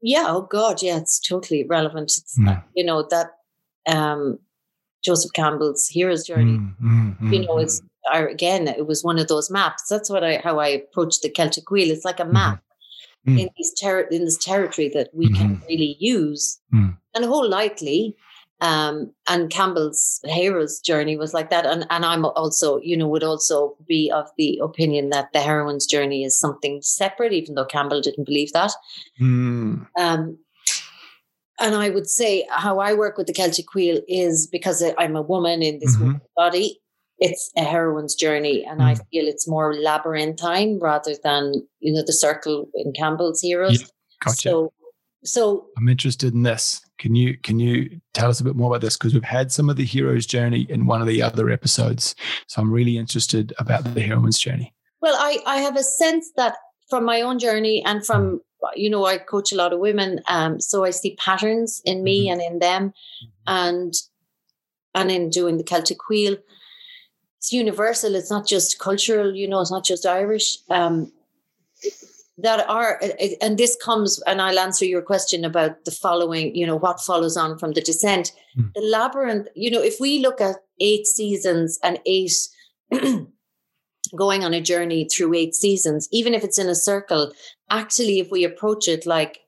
[0.00, 2.12] Yeah oh god yeah it's totally relevant.
[2.16, 2.62] It's mm.
[2.74, 3.28] you know that
[3.86, 4.38] um
[5.04, 6.58] Joseph Campbell's hero's journey.
[6.58, 7.80] Mm, mm, mm, you know, it's
[8.12, 8.30] mm.
[8.30, 9.84] again it was one of those maps.
[9.88, 11.90] That's what I how I approached the Celtic wheel.
[11.90, 12.62] It's like a map.
[13.26, 13.40] Mm.
[13.40, 15.66] In these ter- in this territory that we can mm-hmm.
[15.66, 16.96] really use, mm.
[17.14, 18.16] and wholeheartedly,
[18.60, 21.64] um, and Campbell's hero's journey was like that.
[21.64, 25.86] And, and I'm also, you know, would also be of the opinion that the heroine's
[25.86, 28.72] journey is something separate, even though Campbell didn't believe that.
[29.20, 29.86] Mm.
[29.98, 30.38] Um,
[31.60, 35.22] and I would say how I work with the Celtic Wheel is because I'm a
[35.22, 36.18] woman in this mm-hmm.
[36.36, 36.80] body.
[37.20, 38.84] It's a heroine's journey, and mm.
[38.84, 43.80] I feel it's more labyrinthine rather than you know the circle in Campbell's heroes.
[43.80, 43.86] Yeah,
[44.24, 44.48] gotcha.
[44.50, 44.72] So,
[45.24, 46.80] so I'm interested in this.
[46.98, 48.96] Can you can you tell us a bit more about this?
[48.96, 52.14] Because we've had some of the hero's journey in one of the other episodes,
[52.46, 54.74] so I'm really interested about the heroine's journey.
[55.00, 56.56] Well, I I have a sense that
[56.90, 58.40] from my own journey and from
[58.74, 62.26] you know I coach a lot of women, um, so I see patterns in me
[62.26, 62.40] mm-hmm.
[62.40, 62.92] and in them,
[63.46, 63.94] and
[64.94, 66.36] and in doing the Celtic wheel.
[67.38, 68.16] It's universal.
[68.16, 69.34] It's not just cultural.
[69.34, 70.58] You know, it's not just Irish.
[70.70, 71.12] Um,
[72.38, 73.00] that are
[73.40, 77.36] and this comes and i'll answer your question about the following you know what follows
[77.36, 78.32] on from the descent.
[78.56, 78.72] Mm.
[78.74, 82.32] the labyrinth you know if we look at eight seasons and eight
[84.16, 87.32] going on a journey through eight seasons even if it's in a circle
[87.70, 89.40] actually if we approach it like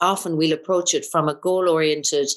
[0.00, 2.28] often we'll approach it from a goal oriented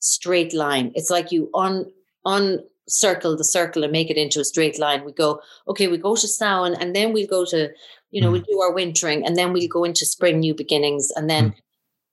[0.00, 0.92] straight line.
[0.94, 1.86] It's like you on
[2.24, 5.04] on circle the circle and make it into a straight line.
[5.04, 7.70] We go okay we go to Samhain and then we'll go to
[8.16, 8.32] you know, mm.
[8.32, 11.10] we'll do our wintering and then we'll go into spring new beginnings.
[11.16, 11.54] And then,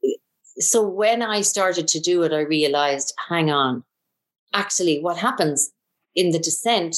[0.04, 0.10] mm.
[0.58, 3.86] so when I started to do it, I realized, hang on,
[4.54, 5.72] actually, what happens
[6.14, 6.98] in the descent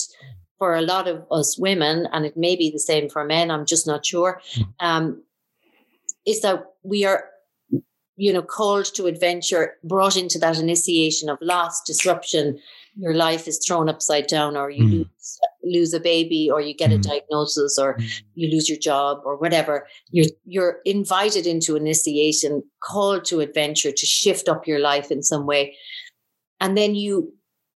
[0.57, 3.67] for a lot of us women, and it may be the same for men, I'm
[3.67, 4.65] just not sure, mm.
[4.79, 5.21] um,
[6.25, 7.25] is that we are
[8.17, 12.57] you know called to adventure brought into that initiation of loss disruption
[12.97, 14.91] your life is thrown upside down or you mm.
[14.91, 16.95] lose, lose a baby or you get mm.
[16.95, 18.21] a diagnosis or mm.
[18.33, 24.05] you lose your job or whatever you're you're invited into initiation called to adventure to
[24.05, 25.75] shift up your life in some way
[26.59, 27.33] and then you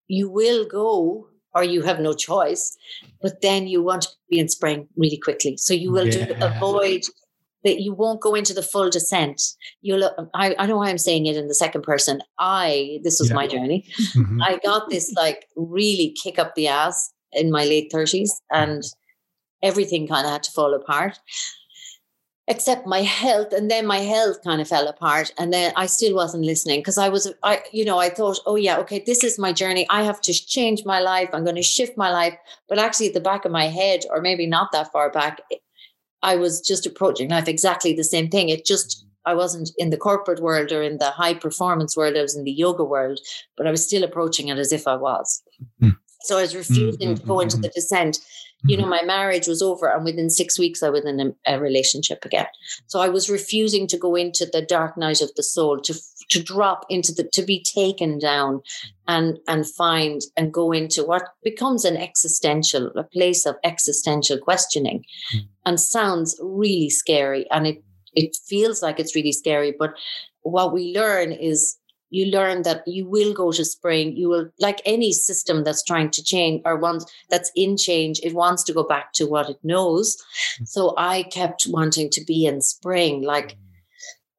[0.07, 2.77] you will go or you have no choice
[3.21, 6.25] but then you want to be in spring really quickly so you will yeah.
[6.25, 7.01] do, avoid
[7.63, 9.41] that you won't go into the full descent.
[9.81, 12.21] You'll, I, I know why I'm saying it in the second person.
[12.37, 13.35] I, this was yeah.
[13.35, 13.85] my journey.
[14.15, 14.41] Mm-hmm.
[14.41, 18.83] I got this like really kick up the ass in my late 30s and
[19.61, 21.19] everything kind of had to fall apart
[22.49, 26.15] except my health and then my health kind of fell apart and then i still
[26.15, 29.37] wasn't listening because i was i you know i thought oh yeah okay this is
[29.37, 32.35] my journey i have to change my life i'm going to shift my life
[32.67, 35.41] but actually at the back of my head or maybe not that far back
[36.21, 38.49] I was just approaching life exactly the same thing.
[38.49, 42.17] It just, I wasn't in the corporate world or in the high performance world.
[42.17, 43.19] I was in the yoga world,
[43.55, 45.41] but I was still approaching it as if I was.
[45.81, 45.95] Mm-hmm.
[46.21, 47.21] So I was refusing mm-hmm.
[47.21, 48.19] to go into the descent.
[48.65, 51.59] You know, my marriage was over, and within six weeks, I was in a, a,
[51.61, 52.47] relationship again.
[52.87, 55.93] So I was refusing to go into the dark night of the soul, to
[56.29, 58.61] to drop into the to be taken down,
[59.07, 65.05] and and find and go into what becomes an existential, a place of existential questioning,
[65.33, 65.47] mm.
[65.65, 69.73] and sounds really scary, and it it feels like it's really scary.
[69.77, 69.93] But
[70.41, 71.77] what we learn is
[72.09, 76.09] you learn that you will go to spring you will like any system that's trying
[76.09, 79.59] to change or wants that's in change it wants to go back to what it
[79.63, 80.17] knows
[80.59, 80.67] mm.
[80.67, 83.55] so i kept wanting to be in spring like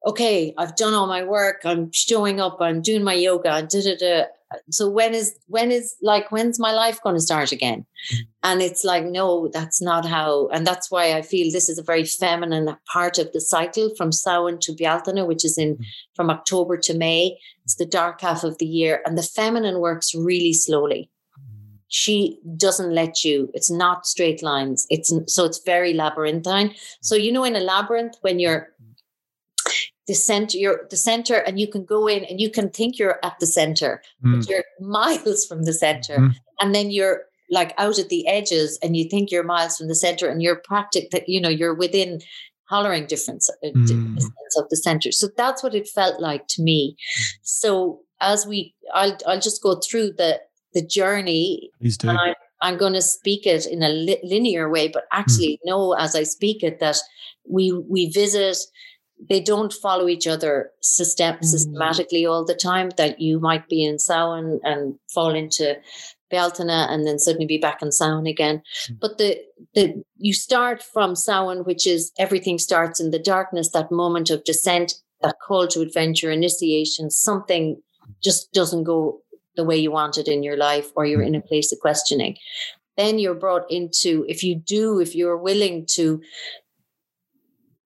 [0.05, 3.81] okay i've done all my work i'm showing up i'm doing my yoga and da
[3.81, 4.23] da da
[4.69, 8.21] so when is when is like when's my life going to start again mm-hmm.
[8.43, 11.83] and it's like no that's not how and that's why i feel this is a
[11.83, 15.83] very feminine part of the cycle from Samhain to Bealtaine which is in mm-hmm.
[16.15, 20.13] from october to may it's the dark half of the year and the feminine works
[20.13, 21.09] really slowly
[21.39, 21.75] mm-hmm.
[21.87, 27.31] she doesn't let you it's not straight lines it's so it's very labyrinthine so you
[27.31, 28.69] know in a labyrinth when you're
[30.07, 33.19] the center you're the center and you can go in and you can think you're
[33.23, 34.35] at the center mm.
[34.35, 36.33] but you're miles from the center mm.
[36.59, 39.95] and then you're like out at the edges and you think you're miles from the
[39.95, 42.19] center and you're practic that you know you're within
[42.69, 44.17] hollering difference, uh, mm.
[44.57, 46.95] of the center so that's what it felt like to me
[47.41, 50.39] so as we i'll, I'll just go through the
[50.73, 52.09] the journey Please do.
[52.09, 55.19] and I, I'm going to speak it in a li- linear way, but mm.
[55.19, 56.97] actually know as I speak it that
[57.49, 58.57] we we visit
[59.29, 61.45] they don't follow each other system, mm.
[61.45, 62.89] systematically all the time.
[62.97, 65.77] That you might be in Samhain and fall into
[66.31, 68.61] Bealtaine and then suddenly be back in Samhain again.
[68.89, 68.99] Mm.
[68.99, 69.39] But the
[69.75, 74.43] the you start from Samhain, which is everything starts in the darkness, that moment of
[74.43, 77.81] descent, that call to adventure, initiation, something
[78.23, 79.21] just doesn't go
[79.55, 82.37] the way you want it in your life, or you're in a place of questioning.
[82.97, 86.21] Then you're brought into, if you do, if you're willing to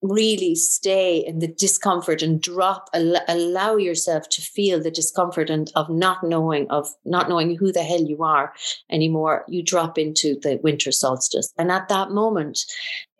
[0.08, 5.90] really stay in the discomfort and drop allow yourself to feel the discomfort and of
[5.90, 8.54] not knowing of not knowing who the hell you are
[8.90, 11.54] anymore you drop into the winter solstice.
[11.58, 12.60] And at that moment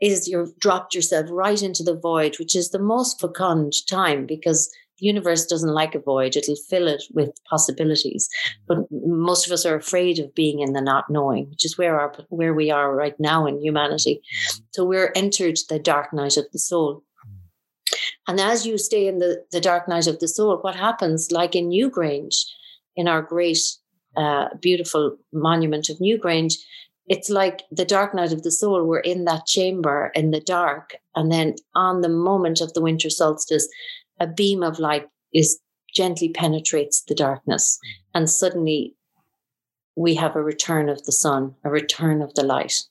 [0.02, 4.70] is you've dropped yourself right into the void which is the most fecund time because
[4.98, 8.28] the universe doesn't like a void it'll fill it with possibilities.
[8.28, 8.52] Mm.
[8.68, 12.00] But most of us are afraid of being in the not knowing which is where
[12.00, 14.22] our where we are right now in humanity.
[14.22, 14.62] Mm.
[14.74, 17.04] So we're entered the dark night of the soul.
[17.28, 17.98] Mm.
[18.28, 21.56] And as you stay in the, the dark night of the soul what happens like
[21.56, 22.46] in newgrange
[22.96, 23.60] in our great
[24.16, 26.54] uh, beautiful monument of newgrange
[27.08, 30.96] it's like the dark night of the soul we're in that chamber in the dark
[31.16, 33.68] and then on the moment of the winter solstice
[34.20, 35.60] a beam of light is
[35.94, 37.90] gently penetrates the darkness mm.
[38.14, 38.96] and suddenly
[39.96, 42.84] we have a return of the sun a return of the light.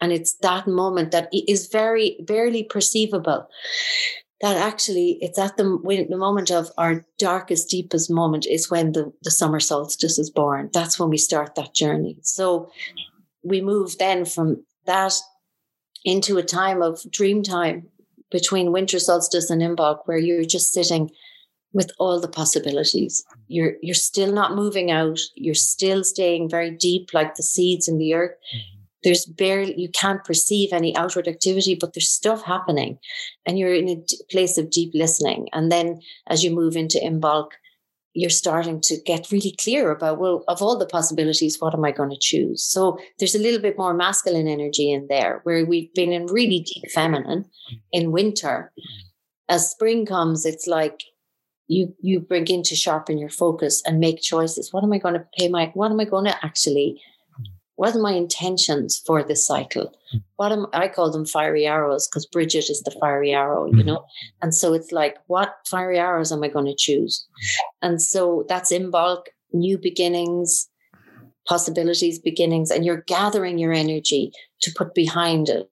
[0.00, 3.48] And it's that moment that is very barely perceivable
[4.40, 8.92] that actually it's at the, when, the moment of our darkest deepest moment is when
[8.92, 10.68] the, the summer solstice is born.
[10.72, 12.18] That's when we start that journey.
[12.20, 12.70] So
[13.42, 15.14] we move then from that
[16.04, 17.88] into a time of dream time
[18.30, 21.10] between winter solstice and Imbolc, where you're just sitting
[21.72, 23.24] with all the possibilities.
[23.48, 25.20] You're you're still not moving out.
[25.34, 28.36] You're still staying very deep, like the seeds in the earth.
[28.54, 28.80] Mm-hmm.
[29.02, 32.98] There's barely you can't perceive any outward activity, but there's stuff happening,
[33.44, 35.48] and you're in a place of deep listening.
[35.52, 37.50] And then as you move into Imbolc,
[38.14, 41.90] you're starting to get really clear about well of all the possibilities what am i
[41.90, 42.64] going to choose?
[42.64, 46.60] So there's a little bit more masculine energy in there where we've been in really
[46.60, 47.44] deep feminine
[47.92, 48.72] in winter.
[49.48, 51.02] As spring comes it's like
[51.66, 54.72] you you bring in to sharpen your focus and make choices.
[54.72, 57.00] What am i going to pay my what am i going to actually
[57.76, 59.92] what are my intentions for this cycle?
[60.12, 60.18] Hmm.
[60.36, 63.86] What am I call them fiery arrows because Bridget is the fiery arrow, you hmm.
[63.86, 64.04] know?
[64.42, 67.26] And so it's like, what fiery arrows am I going to choose?
[67.82, 70.68] And so that's Imbolc, new beginnings,
[71.46, 74.32] possibilities, beginnings, and you're gathering your energy
[74.62, 75.68] to put behind it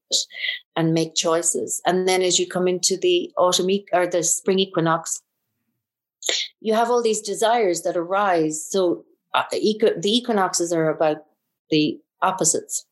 [0.77, 1.81] and make choices.
[1.87, 5.23] And then as you come into the autumn e- or the spring equinox,
[6.61, 8.67] you have all these desires that arise.
[8.69, 9.61] So uh, the
[10.05, 11.19] equinoxes are about
[11.73, 12.87] the opposites.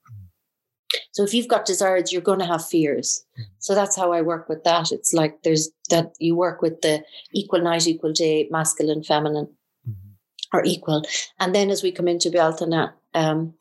[1.12, 3.24] So if you've got desires, you're going to have fears.
[3.58, 4.90] So that's how I work with that.
[4.90, 9.48] It's like there's that you work with the equal night, equal day, masculine, feminine,
[9.88, 10.56] mm-hmm.
[10.56, 11.04] or equal.
[11.38, 13.54] And then as we come into Bealtaine, um,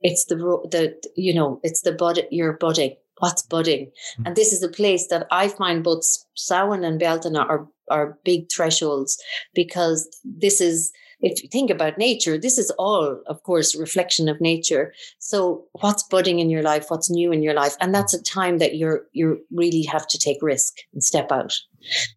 [0.00, 0.36] it's the
[0.70, 2.96] the you know it's the bud you're budding.
[3.18, 3.86] What's budding?
[3.86, 4.26] Mm-hmm.
[4.26, 6.04] And this is a place that I find both
[6.34, 9.20] Samhain and Bealtaine are are big thresholds
[9.54, 10.92] because this is
[11.22, 14.92] if you think about nature, this is all, of course, reflection of nature.
[15.18, 18.58] So what's budding in your life, what's new in your life, and that's a time
[18.58, 21.54] that you're you really have to take risk and step out.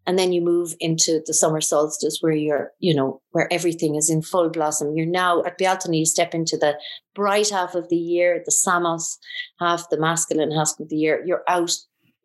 [0.06, 4.10] And then you move into the summer solstice where you're, you know, where everything is
[4.10, 4.96] in full blossom.
[4.96, 6.78] You're now at Bealtaine, you step into the
[7.14, 9.18] bright half of the year, the Samos
[9.60, 11.24] half, the masculine half of the year.
[11.26, 11.72] You're out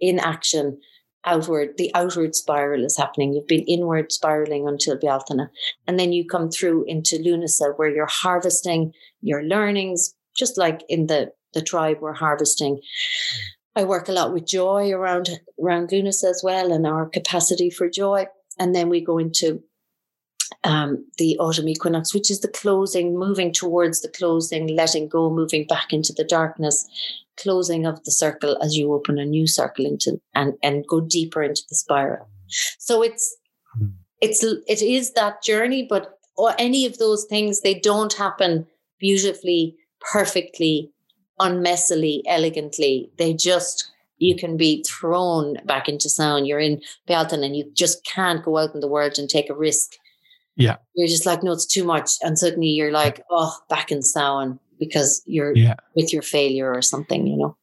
[0.00, 0.80] in action
[1.24, 3.32] outward, the outward spiral is happening.
[3.32, 5.48] You've been inward spiraling until Bealtaine.
[5.86, 11.06] And then you come through into Lunasa where you're harvesting your learnings, just like in
[11.06, 12.80] the, the tribe we're harvesting.
[13.76, 15.28] I work a lot with joy around
[15.62, 18.26] around Lunasa as well and our capacity for joy.
[18.58, 19.62] And then we go into
[20.64, 25.66] um, the autumn equinox, which is the closing, moving towards the closing, letting go, moving
[25.66, 26.86] back into the darkness,
[27.36, 31.42] closing of the circle as you open a new circle into and and go deeper
[31.42, 32.28] into the spiral.
[32.78, 33.36] So it's
[33.76, 33.86] hmm.
[34.20, 38.66] it's it is that journey, but or any of those things they don't happen
[38.98, 40.92] beautifully, perfectly,
[41.40, 43.10] unmessily, elegantly.
[43.18, 43.90] They just
[44.20, 46.44] you can be thrown back into Samhain.
[46.44, 49.54] You're in Bealtaine and you just can't go out in the world and take a
[49.54, 49.94] risk.
[50.60, 50.76] Yeah.
[50.94, 52.10] You're just like, no, it's too much.
[52.22, 55.74] And suddenly you're like, oh, back in Samhain because you're yeah.
[55.94, 57.56] with your failure or something, you know.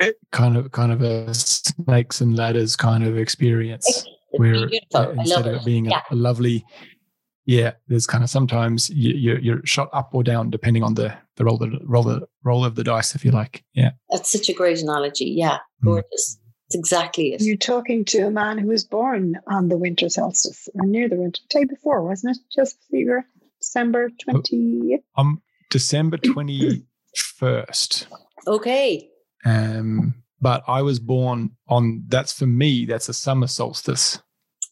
[0.00, 5.10] It kind of kind of a snakes and ladders kind of experience it's where uh,
[5.10, 6.00] instead of it being yeah.
[6.10, 6.64] a, a, lovely
[7.46, 11.16] yeah there's kind of sometimes you, are you're shot up or down depending on the
[11.36, 14.48] the roll the roll the roll of the dice if you like yeah that's such
[14.48, 15.84] a great analogy yeah mm.
[15.84, 16.43] gorgeous mm.
[16.74, 17.40] It's exactly it.
[17.40, 21.14] You're talking to a man who was born on the winter solstice or near the
[21.14, 22.42] winter day before, wasn't it?
[22.52, 23.24] Just fever,
[23.60, 25.04] December 20th?
[25.16, 28.06] Um, December 21st.
[28.48, 29.08] okay.
[29.44, 34.20] Um, but I was born on, that's for me, that's a summer solstice.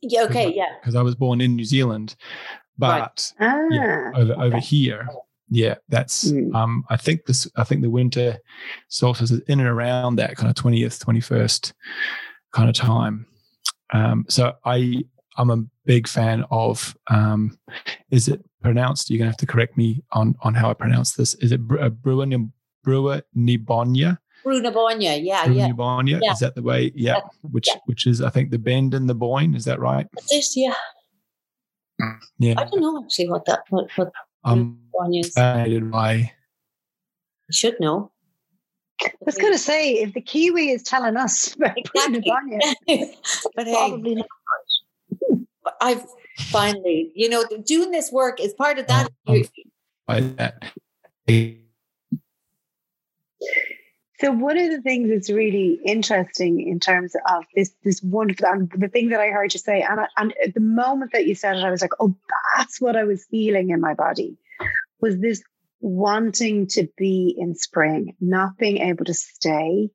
[0.00, 0.74] Yeah, okay, yeah.
[0.80, 2.16] Because I was born in New Zealand.
[2.76, 3.48] But right.
[3.48, 4.42] ah, yeah, over, okay.
[4.42, 5.06] over here,
[5.52, 6.54] yeah, that's mm.
[6.54, 8.38] um I think this I think the winter
[8.88, 11.72] solstice is in and around that kind of 20th, 21st
[12.52, 13.26] kind of time.
[13.92, 15.04] Um, so I
[15.36, 17.58] I'm a big fan of um,
[18.10, 19.10] is it pronounced?
[19.10, 21.34] You're gonna have to correct me on on how I pronounce this.
[21.34, 22.26] Is it uh, Brewer
[22.82, 24.18] Brewer Nibonya?
[24.44, 25.44] Brú na Bóinne, yeah, yeah.
[25.44, 26.32] Brú na Bóinne, yeah.
[26.32, 26.92] is that the way?
[26.94, 27.76] Yeah, which yeah.
[27.84, 29.54] which is I think the bend and the boyne.
[29.54, 30.06] Is that right?
[30.30, 30.74] This, yeah.
[32.38, 32.54] Yeah.
[32.58, 34.10] I don't know actually what that what what
[34.44, 34.81] um
[35.34, 36.14] fascinated by.
[36.14, 38.10] You should know.
[39.02, 42.70] I was going to say, if the Kiwi is telling us about exactly.
[43.56, 44.22] but probably hey,
[45.30, 45.38] not.
[45.80, 46.06] I've
[46.38, 49.08] finally, you know, doing this work is part of that.
[54.22, 58.70] So one of the things that's really interesting in terms of this this wonderful and
[58.70, 61.56] the thing that I heard you say, and I, and the moment that you said
[61.56, 62.14] it, I was like, oh,
[62.56, 64.36] that's what I was feeling in my body,
[65.02, 65.42] was this
[65.80, 69.90] wanting to be in spring, not being able to stay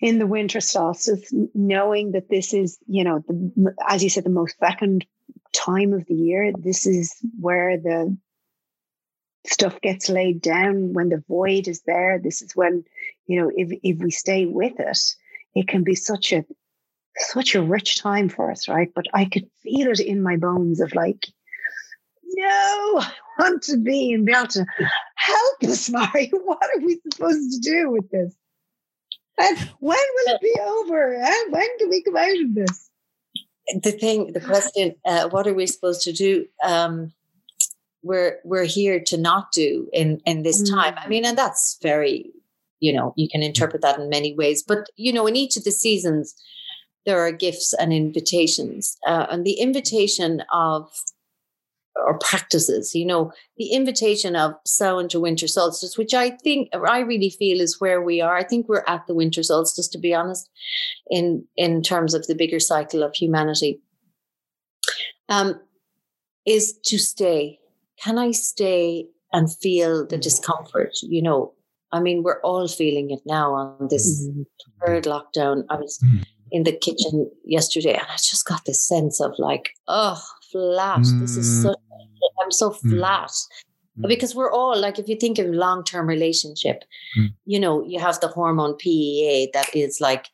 [0.00, 4.30] in the winter solstice, knowing that this is, you know, the, as you said, the
[4.30, 5.06] most fecund
[5.52, 6.52] time of the year.
[6.58, 8.16] This is where the
[9.46, 12.20] stuff gets laid down when the void is there.
[12.22, 12.84] This is when,
[13.26, 14.98] you know, if if we stay with it,
[15.54, 16.44] it can be such a
[17.16, 18.90] such a rich time for us, right?
[18.94, 21.26] But I could feel it in my bones of like,
[22.38, 24.64] no, I want to be and be able to
[25.16, 26.30] help us, Mari.
[26.44, 28.34] What are we supposed to do with this?
[29.40, 31.14] And when will it be over?
[31.14, 32.90] And when can we come out of this?
[33.82, 36.46] The thing, the question, uh, what are we supposed to do?
[36.64, 37.12] Um,
[38.02, 40.74] we're we're here to not do in in this mm.
[40.74, 40.94] time.
[40.96, 42.30] I mean, and that's very,
[42.80, 44.62] you know, you can interpret that in many ways.
[44.66, 46.34] But you know, in each of the seasons,
[47.04, 50.90] there are gifts and invitations, uh, and the invitation of
[52.04, 57.00] or practices, you know, the invitation of Samhain to winter solstice, which I think I
[57.00, 58.36] really feel is where we are.
[58.36, 60.48] I think we're at the winter solstice, to be honest,
[61.10, 63.80] in in terms of the bigger cycle of humanity.
[65.28, 65.60] Um,
[66.46, 67.58] is to stay
[68.02, 70.22] can I stay and feel the mm.
[70.22, 70.92] discomfort?
[71.02, 71.54] You know,
[71.92, 74.42] I mean, we're all feeling it now on this mm-hmm.
[74.84, 75.64] third lockdown.
[75.70, 76.22] I was mm-hmm.
[76.50, 80.22] in the kitchen yesterday and I just got this sense of like, oh,
[80.52, 81.00] flat.
[81.00, 81.20] Mm-hmm.
[81.20, 81.74] This is so, mm.
[82.42, 82.90] I'm so mm.
[82.90, 83.32] flat.
[84.06, 86.84] Because we're all like, if you think of long term relationship,
[87.46, 90.28] you know, you have the hormone PEA that is like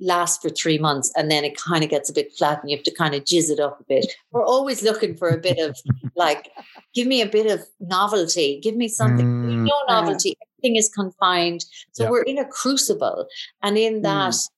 [0.00, 2.76] last for three months and then it kind of gets a bit flat and you
[2.76, 4.12] have to kind of jizz it up a bit.
[4.30, 5.76] We're always looking for a bit of
[6.16, 6.50] like,
[6.94, 9.26] give me a bit of novelty, give me something.
[9.26, 9.66] Mm.
[9.66, 11.64] No novelty, everything is confined.
[11.92, 12.10] So yeah.
[12.10, 13.26] we're in a crucible.
[13.62, 14.48] And in that, mm.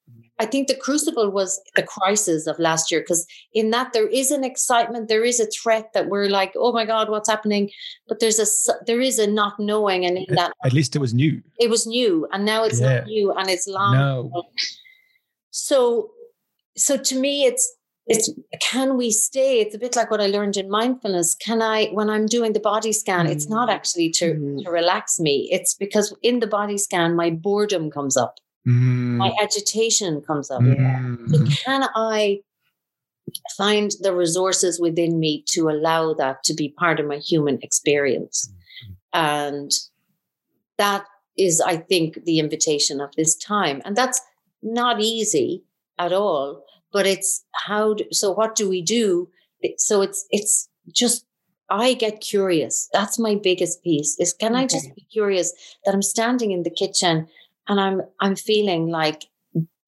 [0.41, 4.31] I think the crucible was the crisis of last year because in that there is
[4.31, 7.71] an excitement, there is a threat that we're like, oh my god, what's happening?
[8.09, 8.47] But there's a
[8.87, 11.43] there is a not knowing, and in that at least it was new.
[11.59, 13.01] It was new, and now it's yeah.
[13.01, 13.93] not new, and it's long.
[13.95, 14.45] No.
[15.51, 16.13] So,
[16.75, 17.77] so to me, it's
[18.07, 18.33] it's
[18.63, 19.61] can we stay?
[19.61, 21.35] It's a bit like what I learned in mindfulness.
[21.35, 23.31] Can I, when I'm doing the body scan, mm.
[23.31, 23.73] it's not mm.
[23.73, 24.65] actually to, mm.
[24.65, 25.49] to relax me.
[25.53, 28.39] It's because in the body scan, my boredom comes up.
[28.67, 29.17] Mm.
[29.17, 30.61] My agitation comes up.
[30.61, 31.31] Mm.
[31.31, 32.41] So can I
[33.57, 38.53] find the resources within me to allow that to be part of my human experience?
[39.13, 39.71] And
[40.79, 41.05] that
[41.37, 43.83] is, I think, the invitation of this time.
[43.85, 44.21] And that's
[44.63, 45.65] not easy
[45.99, 49.29] at all, but it's how, do, so what do we do?
[49.77, 51.25] So it's, it's just,
[51.69, 52.89] I get curious.
[52.93, 55.53] That's my biggest piece is can I just be curious
[55.85, 57.29] that I'm standing in the kitchen
[57.69, 59.27] and I'm, I'm feeling like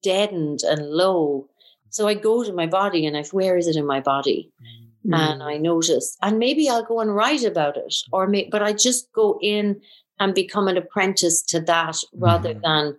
[0.01, 1.47] deadened and low.
[1.89, 4.51] So I go to my body and I, where is it in my body?
[5.05, 5.17] Mm.
[5.19, 8.71] and I notice, and maybe I'll go and write about it, or may, but I
[8.71, 9.81] just go in
[10.17, 12.61] and become an apprentice to that rather Mhm.
[12.61, 12.97] than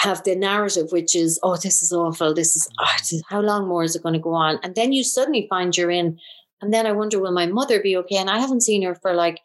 [0.00, 2.34] have the narrative, which is, oh, this is awful.
[2.34, 4.58] This is, oh, this is- how long more is it going to go on?
[4.62, 6.18] And then you suddenly find you're in,
[6.60, 8.16] and then I wonder, will my mother be okay?
[8.16, 9.40] And I haven't seen her for like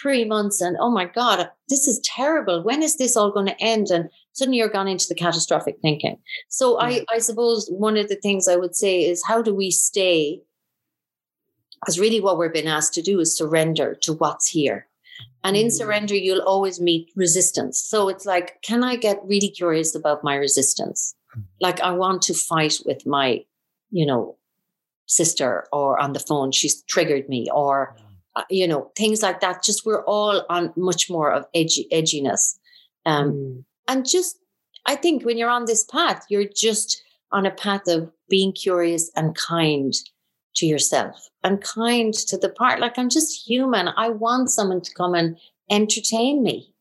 [0.00, 2.62] three months, and oh my God, this is terrible.
[2.62, 3.88] When is this all going to end?
[3.90, 6.18] And suddenly you're gone into the catastrophic thinking.
[6.48, 9.70] So I, I suppose one of the things I would say is, how do we
[9.70, 10.42] stay?
[11.80, 14.88] Because really, what we're being asked to do is surrender to what's here.
[15.44, 15.72] And in Mhm.
[15.72, 17.78] surrender, you'll always meet resistance.
[17.78, 21.14] So it's like, can I get really curious about my resistance?
[21.60, 23.44] Like, I want to fight with my,
[23.90, 24.36] you know,
[25.06, 27.96] sister or on the phone, she's triggered me, or,
[28.36, 29.62] uh, you know, things like that.
[29.64, 32.58] Just we're all on much more of edgy, edginess.
[33.06, 33.64] Um, Mm.
[33.88, 34.38] and just
[34.86, 39.10] i think when you're on this path you're just on a path of being curious
[39.16, 39.92] and kind
[40.56, 44.92] to yourself and kind to the part like i'm just human i want someone to
[44.94, 45.36] come and
[45.70, 46.72] entertain me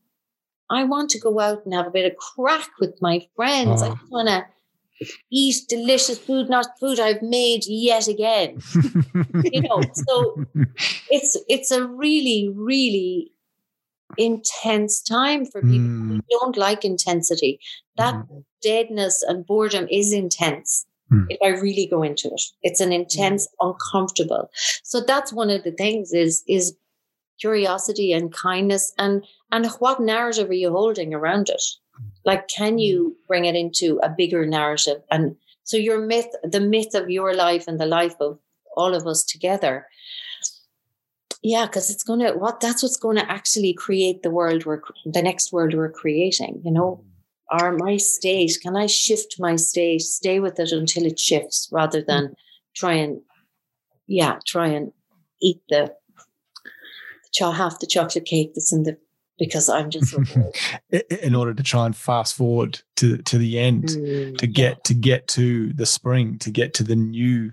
[0.71, 3.89] i want to go out and have a bit of crack with my friends i
[3.89, 3.95] Oh.
[3.95, 4.45] just want to
[5.31, 8.57] eat delicious food not food i've made yet again
[9.43, 10.39] you know so
[11.09, 13.31] it's it's a really really
[14.17, 16.21] intense time for people who Mm.
[16.29, 17.59] don't like intensity
[17.97, 18.43] that Mhm.
[18.61, 21.25] deadness and boredom is intense Mm.
[21.29, 24.49] if i really go into it it's an intense uncomfortable
[24.83, 26.75] so that's one of the things is is
[27.39, 31.63] curiosity and kindness and and what narrative are you holding around it
[32.25, 32.83] like can mm.
[32.83, 35.01] you bring it into a bigger narrative?
[35.11, 38.39] And so your myth the myth of your life and the life of
[38.75, 39.87] all of us together.
[41.41, 44.81] Yeah because it's going to what that's what's going to actually create the world we're
[45.05, 47.03] the next world we're creating you know?
[47.03, 47.61] Mm.
[47.61, 52.01] Or my state can i shift my state stay with it until it shifts rather
[52.01, 52.07] mm.
[52.07, 52.35] than
[52.75, 53.21] try and
[54.07, 54.91] yeah try and
[55.41, 55.93] eat the,
[57.39, 58.97] the half the chocolate cake that's in the
[59.37, 60.55] because i'm just so bored.
[60.93, 64.37] I- I- in order to try and fast forward to to the end Mm.
[64.37, 67.51] to get to get to the spring to get to the new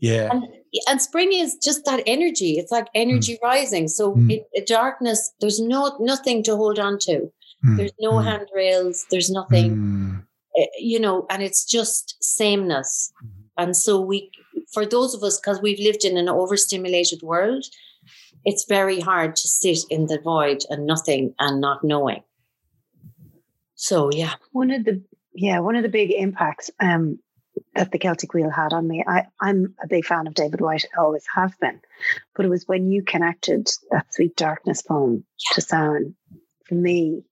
[0.00, 0.28] yeah.
[0.32, 0.44] And,
[0.88, 2.52] and spring is just that energy.
[2.58, 3.88] It's like energy rising.
[3.88, 4.40] So Mm.
[4.66, 7.30] darkness there's no nothing to hold on to.
[7.64, 9.06] Mm, there's no mm, handrails.
[9.10, 9.76] There's nothing.
[9.76, 10.24] Mm,
[10.58, 13.12] eh, you know and it's just sameness.
[13.58, 14.30] And so we
[14.72, 17.64] for those of us because we've lived in an overstimulated world
[18.46, 22.22] it's very hard to sit in the void and nothing and not knowing
[23.74, 25.02] so yeah One of the
[25.36, 27.18] yeah, one of the big impacts um,
[27.74, 29.04] that the Celtic Wheel had on me.
[29.06, 31.80] I, I'm a big fan of David Whyte, I always have been.
[32.34, 36.14] But it was when you connected that Sweet Darkness poem to Samhain
[36.64, 37.22] for me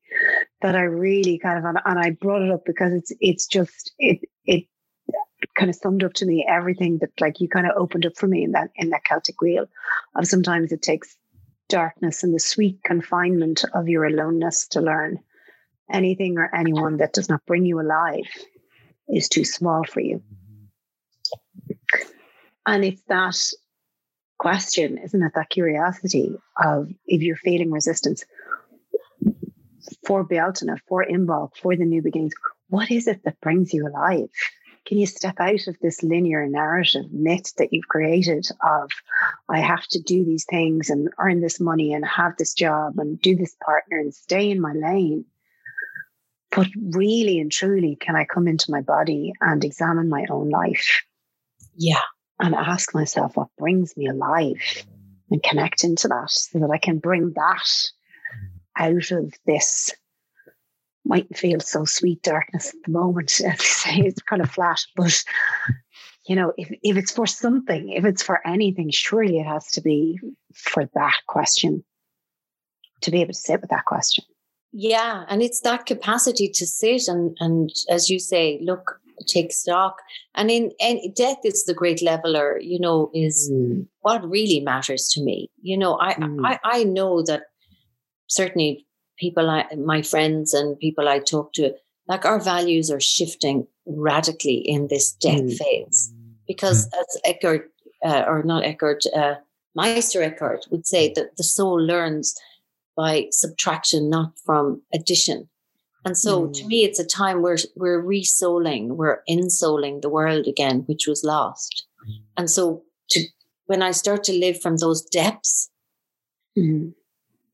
[0.61, 4.21] that I really kind of and, I brought it up because it's it's just it
[5.55, 8.27] kind of summed up to me everything that like you kind of opened up for
[8.27, 9.67] me in that in that Celtic Wheel
[10.15, 11.17] of sometimes it takes
[11.69, 15.19] darkness and the sweet confinement of your aloneness to learn
[15.91, 18.27] anything or anyone that does not bring you alive
[19.09, 20.23] is too small for you.
[22.67, 23.37] And it's that
[24.39, 25.33] question, isn't it?
[25.35, 28.25] That curiosity of if you're feeling resistance
[30.07, 32.35] for Bealtaine, for Imbolc, for the new beginnings,
[32.69, 34.31] what is it that brings you alive?
[34.87, 38.91] Can you step out of this linear narrative myth that you've created of
[39.49, 43.21] I have to do these things and earn this money and have this job and
[43.21, 45.25] do this partner and stay in my lane?
[46.55, 51.05] But really and truly, can I come into my body and examine my own life
[51.77, 52.01] yeah
[52.41, 54.85] and ask myself what brings me alive
[55.31, 57.91] and connect into that so that I can bring that
[58.77, 59.93] out of this
[61.05, 63.41] mightn't feel so sweet darkness at the moment.
[63.45, 65.23] As you say, it's kind of flat, but
[66.27, 69.81] you know, if, if it's for something, if it's for anything, surely it has to
[69.83, 70.19] be
[70.55, 71.85] for that question
[73.03, 74.25] to be able to sit with that question.
[74.73, 79.95] yeah and it's that capacity to sit and and as you say look take stock
[80.35, 80.73] and in
[81.15, 83.53] death is the great leveler you know is
[84.01, 86.41] what really matters to me you know i Mm.
[86.51, 87.43] i i know that
[88.39, 88.71] certainly
[89.19, 91.75] people I, my friends and people i talk to
[92.09, 95.57] like our values are shifting radically in this death mm.
[95.57, 96.13] phase
[96.47, 96.99] because mm.
[96.99, 97.71] as Eckhart
[98.05, 99.35] uh, or not Eckhart uh,
[99.75, 102.35] Meister Eckhart would say that the soul learns
[102.97, 105.49] by subtraction not from addition
[106.05, 106.55] and so mm.
[106.55, 111.25] to me it's a time where we're resouling we're insouling the world again which was
[111.25, 112.21] lost mm.
[112.37, 113.25] and so to
[113.67, 115.71] when I start to live from those depths
[116.57, 116.93] mm.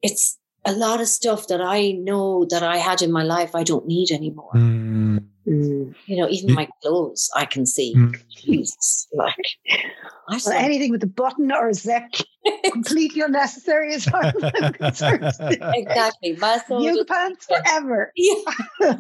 [0.03, 3.65] it's a lot of stuff that I know that I had in my life I
[3.65, 4.53] don't need anymore.
[4.55, 5.25] Mm.
[5.47, 5.95] Mm.
[6.07, 7.95] You know, even my clothes I can see.
[7.97, 8.21] Mm.
[8.29, 9.35] Jesus, like
[10.29, 12.03] well, anything with a button or a zip,
[12.73, 15.25] completely unnecessary as far as I'm concerned.
[15.41, 18.13] exactly, my yoga pants forever.
[18.17, 18.35] Yeah.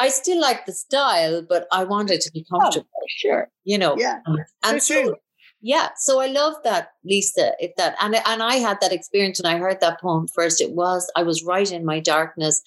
[0.00, 2.88] I still like the style, but I want it to be oh, comfortable.
[2.96, 3.96] Oh, sure, you know.
[3.98, 4.20] Yeah,
[4.62, 5.16] and so
[5.60, 9.52] yeah so i love that lisa it, that and, and i had that experience when
[9.52, 12.62] i heard that poem first it was i was right in my darkness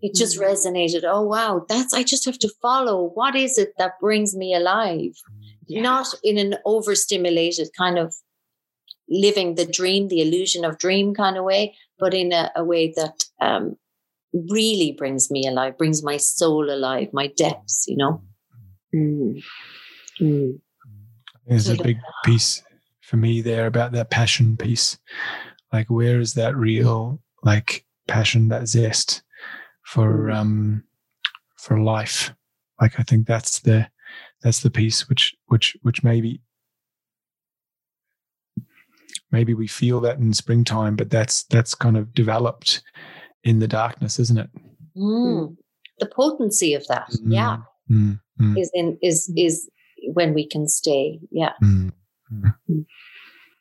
[0.00, 0.52] it just mm-hmm.
[0.52, 4.54] resonated oh wow that's i just have to follow what is it that brings me
[4.54, 5.12] alive
[5.66, 5.80] yeah.
[5.82, 8.14] not in an overstimulated kind of
[9.08, 12.92] living the dream the illusion of dream kind of way but in a, a way
[12.94, 13.76] that um,
[14.50, 18.22] really brings me alive brings my soul alive my depths you know
[18.94, 19.42] mm.
[20.20, 20.60] Mm.
[21.46, 22.62] There's a big piece
[23.02, 24.98] for me there about that passion piece.
[25.72, 29.22] Like, where is that real, like, passion, that zest
[29.82, 30.84] for um
[31.56, 32.32] for life?
[32.80, 33.88] Like, I think that's the
[34.42, 36.40] that's the piece which which which maybe
[39.30, 42.82] maybe we feel that in springtime, but that's that's kind of developed
[43.44, 44.50] in the darkness, isn't it?
[44.96, 45.56] Mm.
[45.98, 47.32] The potency of that, mm.
[47.32, 47.58] yeah,
[47.90, 48.20] mm.
[48.40, 48.58] mm.
[48.58, 49.68] is in is is
[50.12, 51.20] when we can stay.
[51.30, 51.52] Yeah.
[51.62, 52.80] Mm-hmm.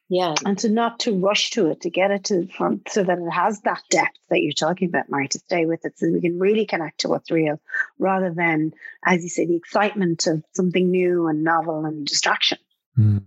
[0.07, 0.35] Yeah.
[0.45, 3.31] And to not to rush to it, to get it to from so that it
[3.31, 6.39] has that depth that you're talking about, Mari, to stay with it so we can
[6.39, 7.59] really connect to what's real
[7.97, 8.71] rather than,
[9.05, 12.59] as you say, the excitement of something new and novel and distraction.
[12.97, 13.23] Mm.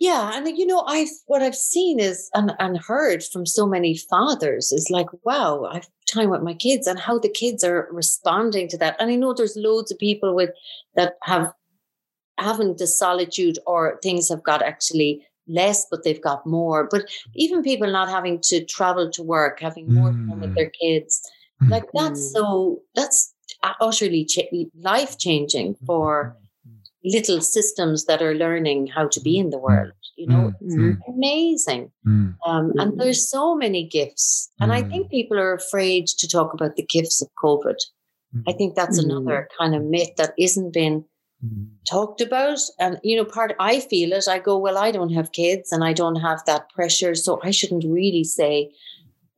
[0.00, 3.96] Yeah, and you know, I've what I've seen is and, and heard from so many
[3.96, 8.68] fathers is like, wow, I've time with my kids and how the kids are responding
[8.68, 8.96] to that.
[8.98, 10.50] And I know there's loads of people with
[10.94, 11.52] that have
[12.38, 16.88] having the solitude or things have got actually less, but they've got more.
[16.90, 20.28] But even people not having to travel to work, having more mm.
[20.28, 21.20] time with their kids,
[21.62, 21.70] mm.
[21.70, 22.32] like that's mm.
[22.32, 23.34] so, that's
[23.80, 24.40] utterly ch-
[24.80, 26.36] life changing for
[27.04, 29.92] little systems that are learning how to be in the world.
[30.16, 30.96] You know, mm.
[30.96, 31.92] it's amazing.
[32.06, 32.36] Mm.
[32.44, 34.50] Um, and there's so many gifts.
[34.60, 37.76] And I think people are afraid to talk about the gifts of COVID.
[38.46, 41.17] I think that's another kind of myth that isn't been mm-hmm.
[41.88, 42.58] Talked about.
[42.78, 45.84] And, you know, part I feel it, I go, well, I don't have kids and
[45.84, 47.14] I don't have that pressure.
[47.14, 48.72] So I shouldn't really say,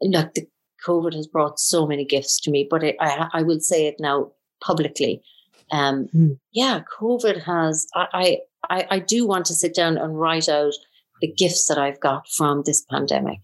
[0.00, 0.46] look, the
[0.86, 3.96] COVID has brought so many gifts to me, but I, I, I will say it
[3.98, 4.32] now
[4.64, 5.22] publicly.
[5.70, 6.38] Um, mm.
[6.52, 8.38] Yeah, COVID has, I,
[8.68, 10.74] I, I do want to sit down and write out
[11.20, 13.40] the gifts that I've got from this pandemic.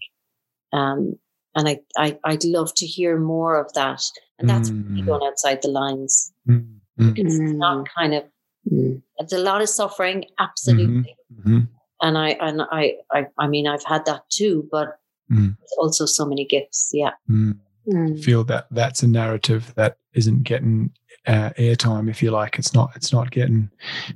[0.73, 1.19] Um,
[1.55, 4.03] and I, I, I'd love to hear more of that.
[4.39, 4.89] And that's mm.
[4.89, 6.33] really going outside the lines.
[6.47, 6.79] Mm.
[6.99, 8.23] It's not kind of
[8.71, 9.01] Mm.
[9.17, 11.15] It's a lot of suffering, absolutely.
[11.33, 11.49] Mm-hmm.
[11.49, 11.59] Mm-hmm.
[12.01, 14.99] And I and I, I I mean I've had that too, but
[15.31, 15.55] mm.
[15.77, 16.91] also so many gifts.
[16.93, 17.11] Yeah.
[17.29, 17.57] Mm.
[17.87, 18.23] mm.
[18.23, 20.91] Feel that that's a narrative that isn't getting
[21.25, 22.59] uh, airtime, if you like.
[22.59, 22.91] It's not.
[22.95, 23.69] It's not getting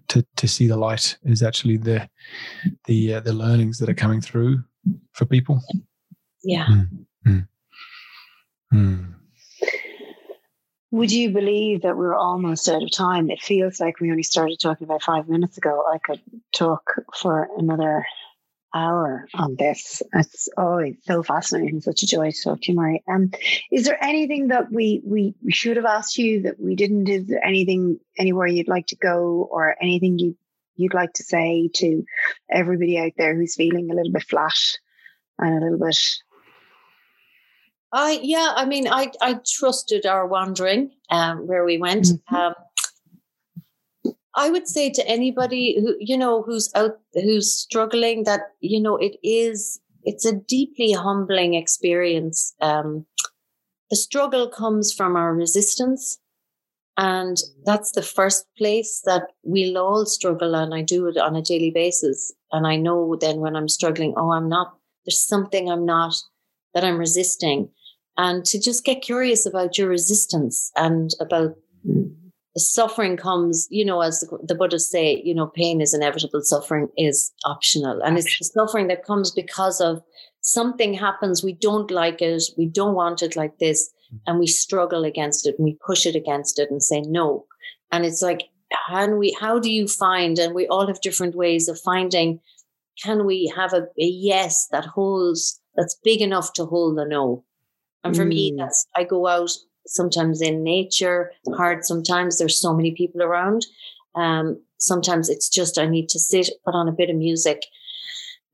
[0.09, 1.17] to to see the light.
[1.23, 2.09] Is actually the
[2.85, 4.63] the uh, the learnings that are coming through
[5.13, 5.61] for people.
[6.43, 6.67] Yeah.
[8.73, 9.15] Mm.
[10.91, 13.29] Would you believe that we're almost out of time?
[13.29, 15.83] It feels like we only started talking about five minutes ago.
[15.89, 16.21] I could
[16.53, 16.83] talk
[17.15, 18.05] for another
[18.73, 20.01] hour on this.
[20.13, 23.03] It's always so fascinating, such a joy to talk to you, Mari.
[23.07, 23.31] Um,
[23.71, 27.07] is there anything that we, we we should have asked you that we didn't?
[27.07, 30.37] Is there anything anywhere you'd like to go, or anything you
[30.75, 32.03] you'd like to say to
[32.49, 34.59] everybody out there who's feeling a little bit flat
[35.39, 35.99] and a little bit
[37.93, 42.05] I yeah, I mean, I I trusted our wandering um, where we went.
[42.05, 42.35] Mm-hmm.
[42.35, 42.53] Um,
[44.35, 48.95] I would say to anybody who you know who's out who's struggling that you know
[48.95, 52.55] it is it's a deeply humbling experience.
[52.61, 53.05] Um,
[53.89, 56.17] the struggle comes from our resistance,
[56.97, 60.55] and that's the first place that we'll all struggle.
[60.55, 62.33] And I do it on a daily basis.
[62.53, 64.77] And I know then when I'm struggling, oh, I'm not.
[65.05, 66.15] There's something I'm not
[66.73, 67.69] that I'm resisting
[68.21, 72.13] and to just get curious about your resistance and about mm.
[72.55, 76.87] suffering comes, you know, as the, the Buddhists say, you know, pain is inevitable, suffering
[76.95, 77.99] is optional.
[78.03, 80.03] And it's the suffering that comes because of
[80.41, 84.19] something happens, we don't like it, we don't want it like this, mm.
[84.27, 87.47] and we struggle against it and we push it against it and say no.
[87.91, 88.43] And it's like,
[88.87, 92.39] how we how do you find and we all have different ways of finding
[93.03, 97.43] can we have a, a yes that holds that's big enough to hold the no
[98.03, 98.29] and for mm.
[98.29, 99.51] me that's i go out
[99.87, 103.65] sometimes in nature hard sometimes there's so many people around
[104.15, 107.65] um, sometimes it's just i need to sit put on a bit of music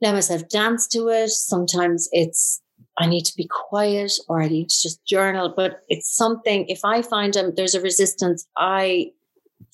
[0.01, 2.61] let myself dance to it sometimes it's
[2.97, 6.85] i need to be quiet or i need to just journal but it's something if
[6.85, 9.11] i find um, there's a resistance i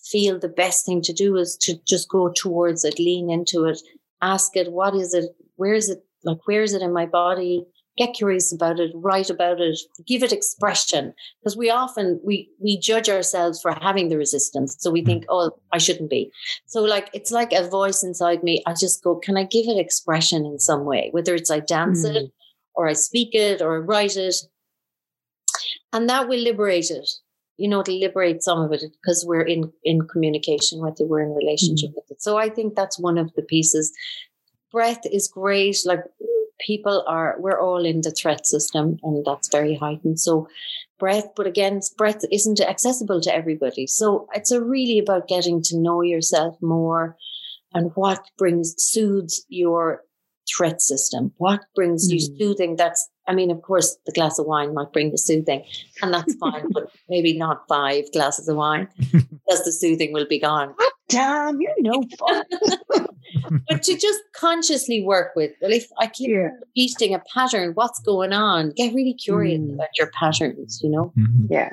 [0.03, 3.79] feel the best thing to do is to just go towards it, lean into it,
[4.21, 5.25] ask it, what is it?
[5.55, 5.99] Where is it?
[6.23, 7.65] Like, where is it in my body?
[7.97, 11.13] Get curious about it, write about it, give it expression.
[11.39, 14.75] Because we often we we judge ourselves for having the resistance.
[14.79, 15.07] So we hmm.
[15.07, 16.31] think, oh, I shouldn't be.
[16.65, 18.63] So like it's like a voice inside me.
[18.65, 21.09] I just go, can I give it expression in some way?
[21.11, 22.15] Whether it's I dance mm.
[22.15, 22.31] it
[22.75, 24.35] or I speak it or I write it.
[25.91, 27.07] And that will liberate it
[27.57, 31.21] you know, to liberate some of it because we're in in communication with it, we're
[31.21, 31.97] in relationship mm-hmm.
[31.97, 32.21] with it.
[32.21, 33.91] So I think that's one of the pieces.
[34.71, 35.77] Breath is great.
[35.85, 35.99] Like
[36.59, 40.19] people are, we're all in the threat system, and that's very heightened.
[40.19, 40.47] So
[40.99, 43.87] breath, but again, breath isn't accessible to everybody.
[43.87, 47.17] So it's a really about getting to know yourself more
[47.73, 50.03] and what brings soothes your
[50.55, 51.33] threat system.
[51.37, 52.13] What brings mm.
[52.13, 52.75] you soothing?
[52.75, 55.63] That's I mean, of course, the glass of wine might bring the soothing,
[56.01, 60.39] and that's fine, but maybe not five glasses of wine, because the soothing will be
[60.39, 60.75] gone.
[61.07, 62.43] damn, you're no fun.
[63.69, 66.49] but to just consciously work with, well, if I keep yeah.
[66.59, 68.71] repeating a pattern, what's going on?
[68.71, 69.75] Get really curious mm.
[69.75, 71.13] about your patterns, you know?
[71.17, 71.45] Mm-hmm.
[71.49, 71.71] Yeah.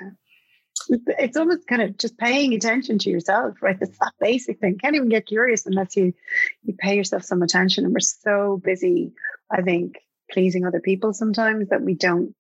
[0.88, 3.76] It's almost kind of just paying attention to yourself, right?
[3.80, 4.78] It's that basic thing.
[4.78, 6.14] Can't even get curious unless you
[6.62, 7.84] you pay yourself some attention.
[7.84, 9.12] And we're so busy,
[9.52, 9.98] I think,
[10.32, 12.34] pleasing other people sometimes that we don't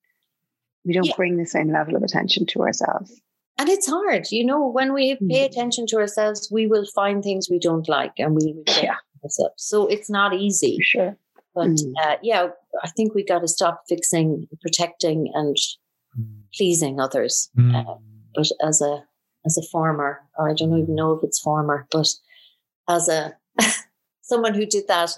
[0.84, 1.16] we don't yeah.
[1.16, 3.20] bring the same level of attention to ourselves
[3.58, 5.46] and it's hard you know when we pay mm.
[5.46, 8.96] attention to ourselves we will find things we don't like and we reject yeah.
[9.24, 11.16] Ourselves so it's not easy sure
[11.54, 11.92] but mm.
[12.02, 12.48] uh, yeah
[12.82, 15.56] i think we got to stop fixing protecting and
[16.54, 17.74] pleasing others mm.
[17.74, 17.94] uh,
[18.34, 19.02] but as a
[19.46, 22.08] as a farmer or i don't even know if it's farmer but
[22.88, 23.34] as a
[24.22, 25.10] someone who did that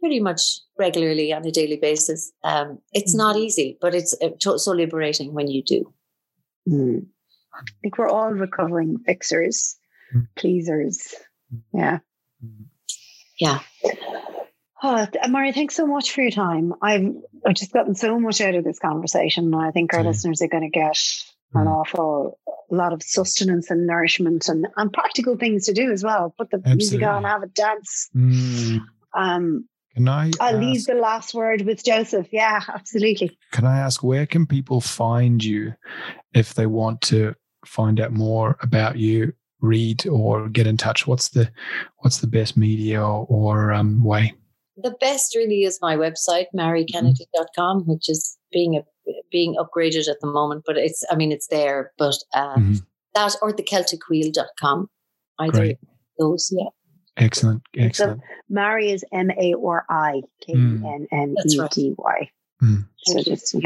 [0.00, 2.32] pretty much regularly on a daily basis.
[2.42, 3.44] Um, it's not mm-hmm.
[3.44, 5.92] easy, but it's uh, so liberating when you do.
[6.68, 7.06] Mm.
[7.54, 9.76] I think we're all recovering fixers,
[10.14, 10.26] mm.
[10.36, 11.14] pleasers.
[11.72, 11.98] Yeah.
[13.40, 13.60] Yeah.
[14.82, 16.72] Oh, Mari, thanks so much for your time.
[16.80, 17.12] I've,
[17.46, 19.52] I've just gotten so much out of this conversation.
[19.52, 20.96] and I think our listeners are going to get
[21.54, 21.70] an mm.
[21.70, 22.38] awful
[22.70, 26.34] lot of sustenance and nourishment and, and practical things to do as well.
[26.36, 26.76] Put the Absolutely.
[26.76, 28.08] music on, have a dance.
[28.16, 28.80] Mm.
[29.14, 30.30] Um, can I?
[30.40, 32.28] I'll ask, leave the last word with Joseph.
[32.32, 33.38] Yeah, absolutely.
[33.52, 35.74] Can I ask where can people find you
[36.32, 37.34] if they want to
[37.66, 41.06] find out more about you, read or get in touch?
[41.06, 41.50] What's the
[41.98, 44.34] what's the best media or, or um, way?
[44.76, 48.82] The best really is my website, marikennedy.com, which is being a,
[49.30, 52.74] being upgraded at the moment, but it's I mean it's there, but uh, mm-hmm.
[53.14, 54.88] that or the celticwheel.com.
[55.38, 55.78] Either Great.
[56.18, 56.68] those, yeah.
[57.16, 57.62] Excellent.
[57.76, 58.20] Excellent.
[58.20, 62.30] So Mari is M A R I K E N N E D Y.
[62.62, 62.86] Mm.
[62.98, 63.56] So just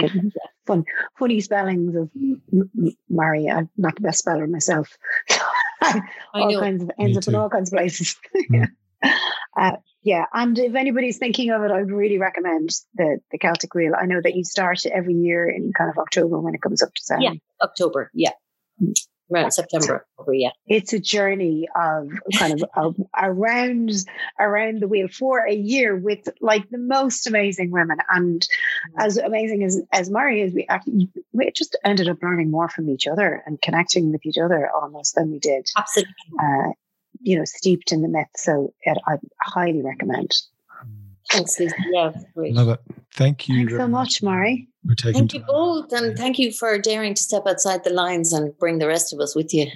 [0.67, 0.85] fun,
[1.19, 2.11] funny spellings of
[3.09, 3.51] Mari.
[3.51, 4.97] I'm not the best speller myself.
[6.35, 8.17] all kinds of ends up in all kinds of places.
[8.53, 8.69] Mm.
[9.59, 13.75] uh, yeah, and if anybody's thinking of it, I would really recommend the the Celtic
[13.75, 13.93] Wheel.
[13.99, 16.95] I know that you start every year in kind of October when it comes up
[16.95, 17.23] to seven.
[17.23, 17.33] Yeah,
[17.63, 18.11] October.
[18.15, 18.33] Yeah.
[18.83, 18.95] Mm
[19.33, 20.51] around September over yeah.
[20.67, 22.09] It's a journey of
[22.39, 23.91] kind of, of around
[24.39, 29.01] around the wheel for a year with like the most amazing women and mm-hmm.
[29.01, 32.89] as amazing as as Mari is, we actually we just ended up learning more from
[32.91, 35.69] each other and connecting with each other almost than we did.
[35.77, 36.13] Absolutely.
[36.41, 36.73] Uh,
[37.21, 38.29] you know, steeped in the myth.
[38.37, 40.35] So it, I highly recommend.
[41.31, 41.75] Thanks, Lisa.
[41.91, 42.55] Yeah, great.
[42.55, 42.81] Love it.
[43.15, 43.57] Thank you.
[43.57, 44.69] Thanks so much, Mari.
[44.87, 48.33] We're taking thank you both, and thank you for daring to step outside the lines
[48.33, 49.67] and bring the rest of us with you.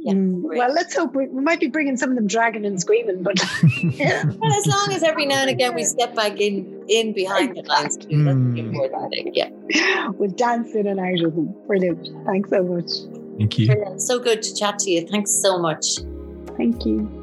[0.00, 2.80] Yeah, mm, well, let's hope we, we, might be bringing some of them dragging and
[2.80, 3.38] screaming, but
[3.82, 4.24] yeah.
[4.38, 7.62] well, as long as every now and again we step back in in behind the
[7.62, 8.58] lines, too, that's mm.
[8.58, 9.36] important.
[9.36, 11.54] Yeah, we'll dance in and out of them.
[11.66, 12.08] Brilliant.
[12.26, 12.90] Thanks so much.
[13.38, 13.66] Thank you.
[13.66, 14.02] Brilliant.
[14.02, 15.06] So good to chat to you.
[15.06, 15.98] Thanks so much.
[16.56, 17.21] Thank you.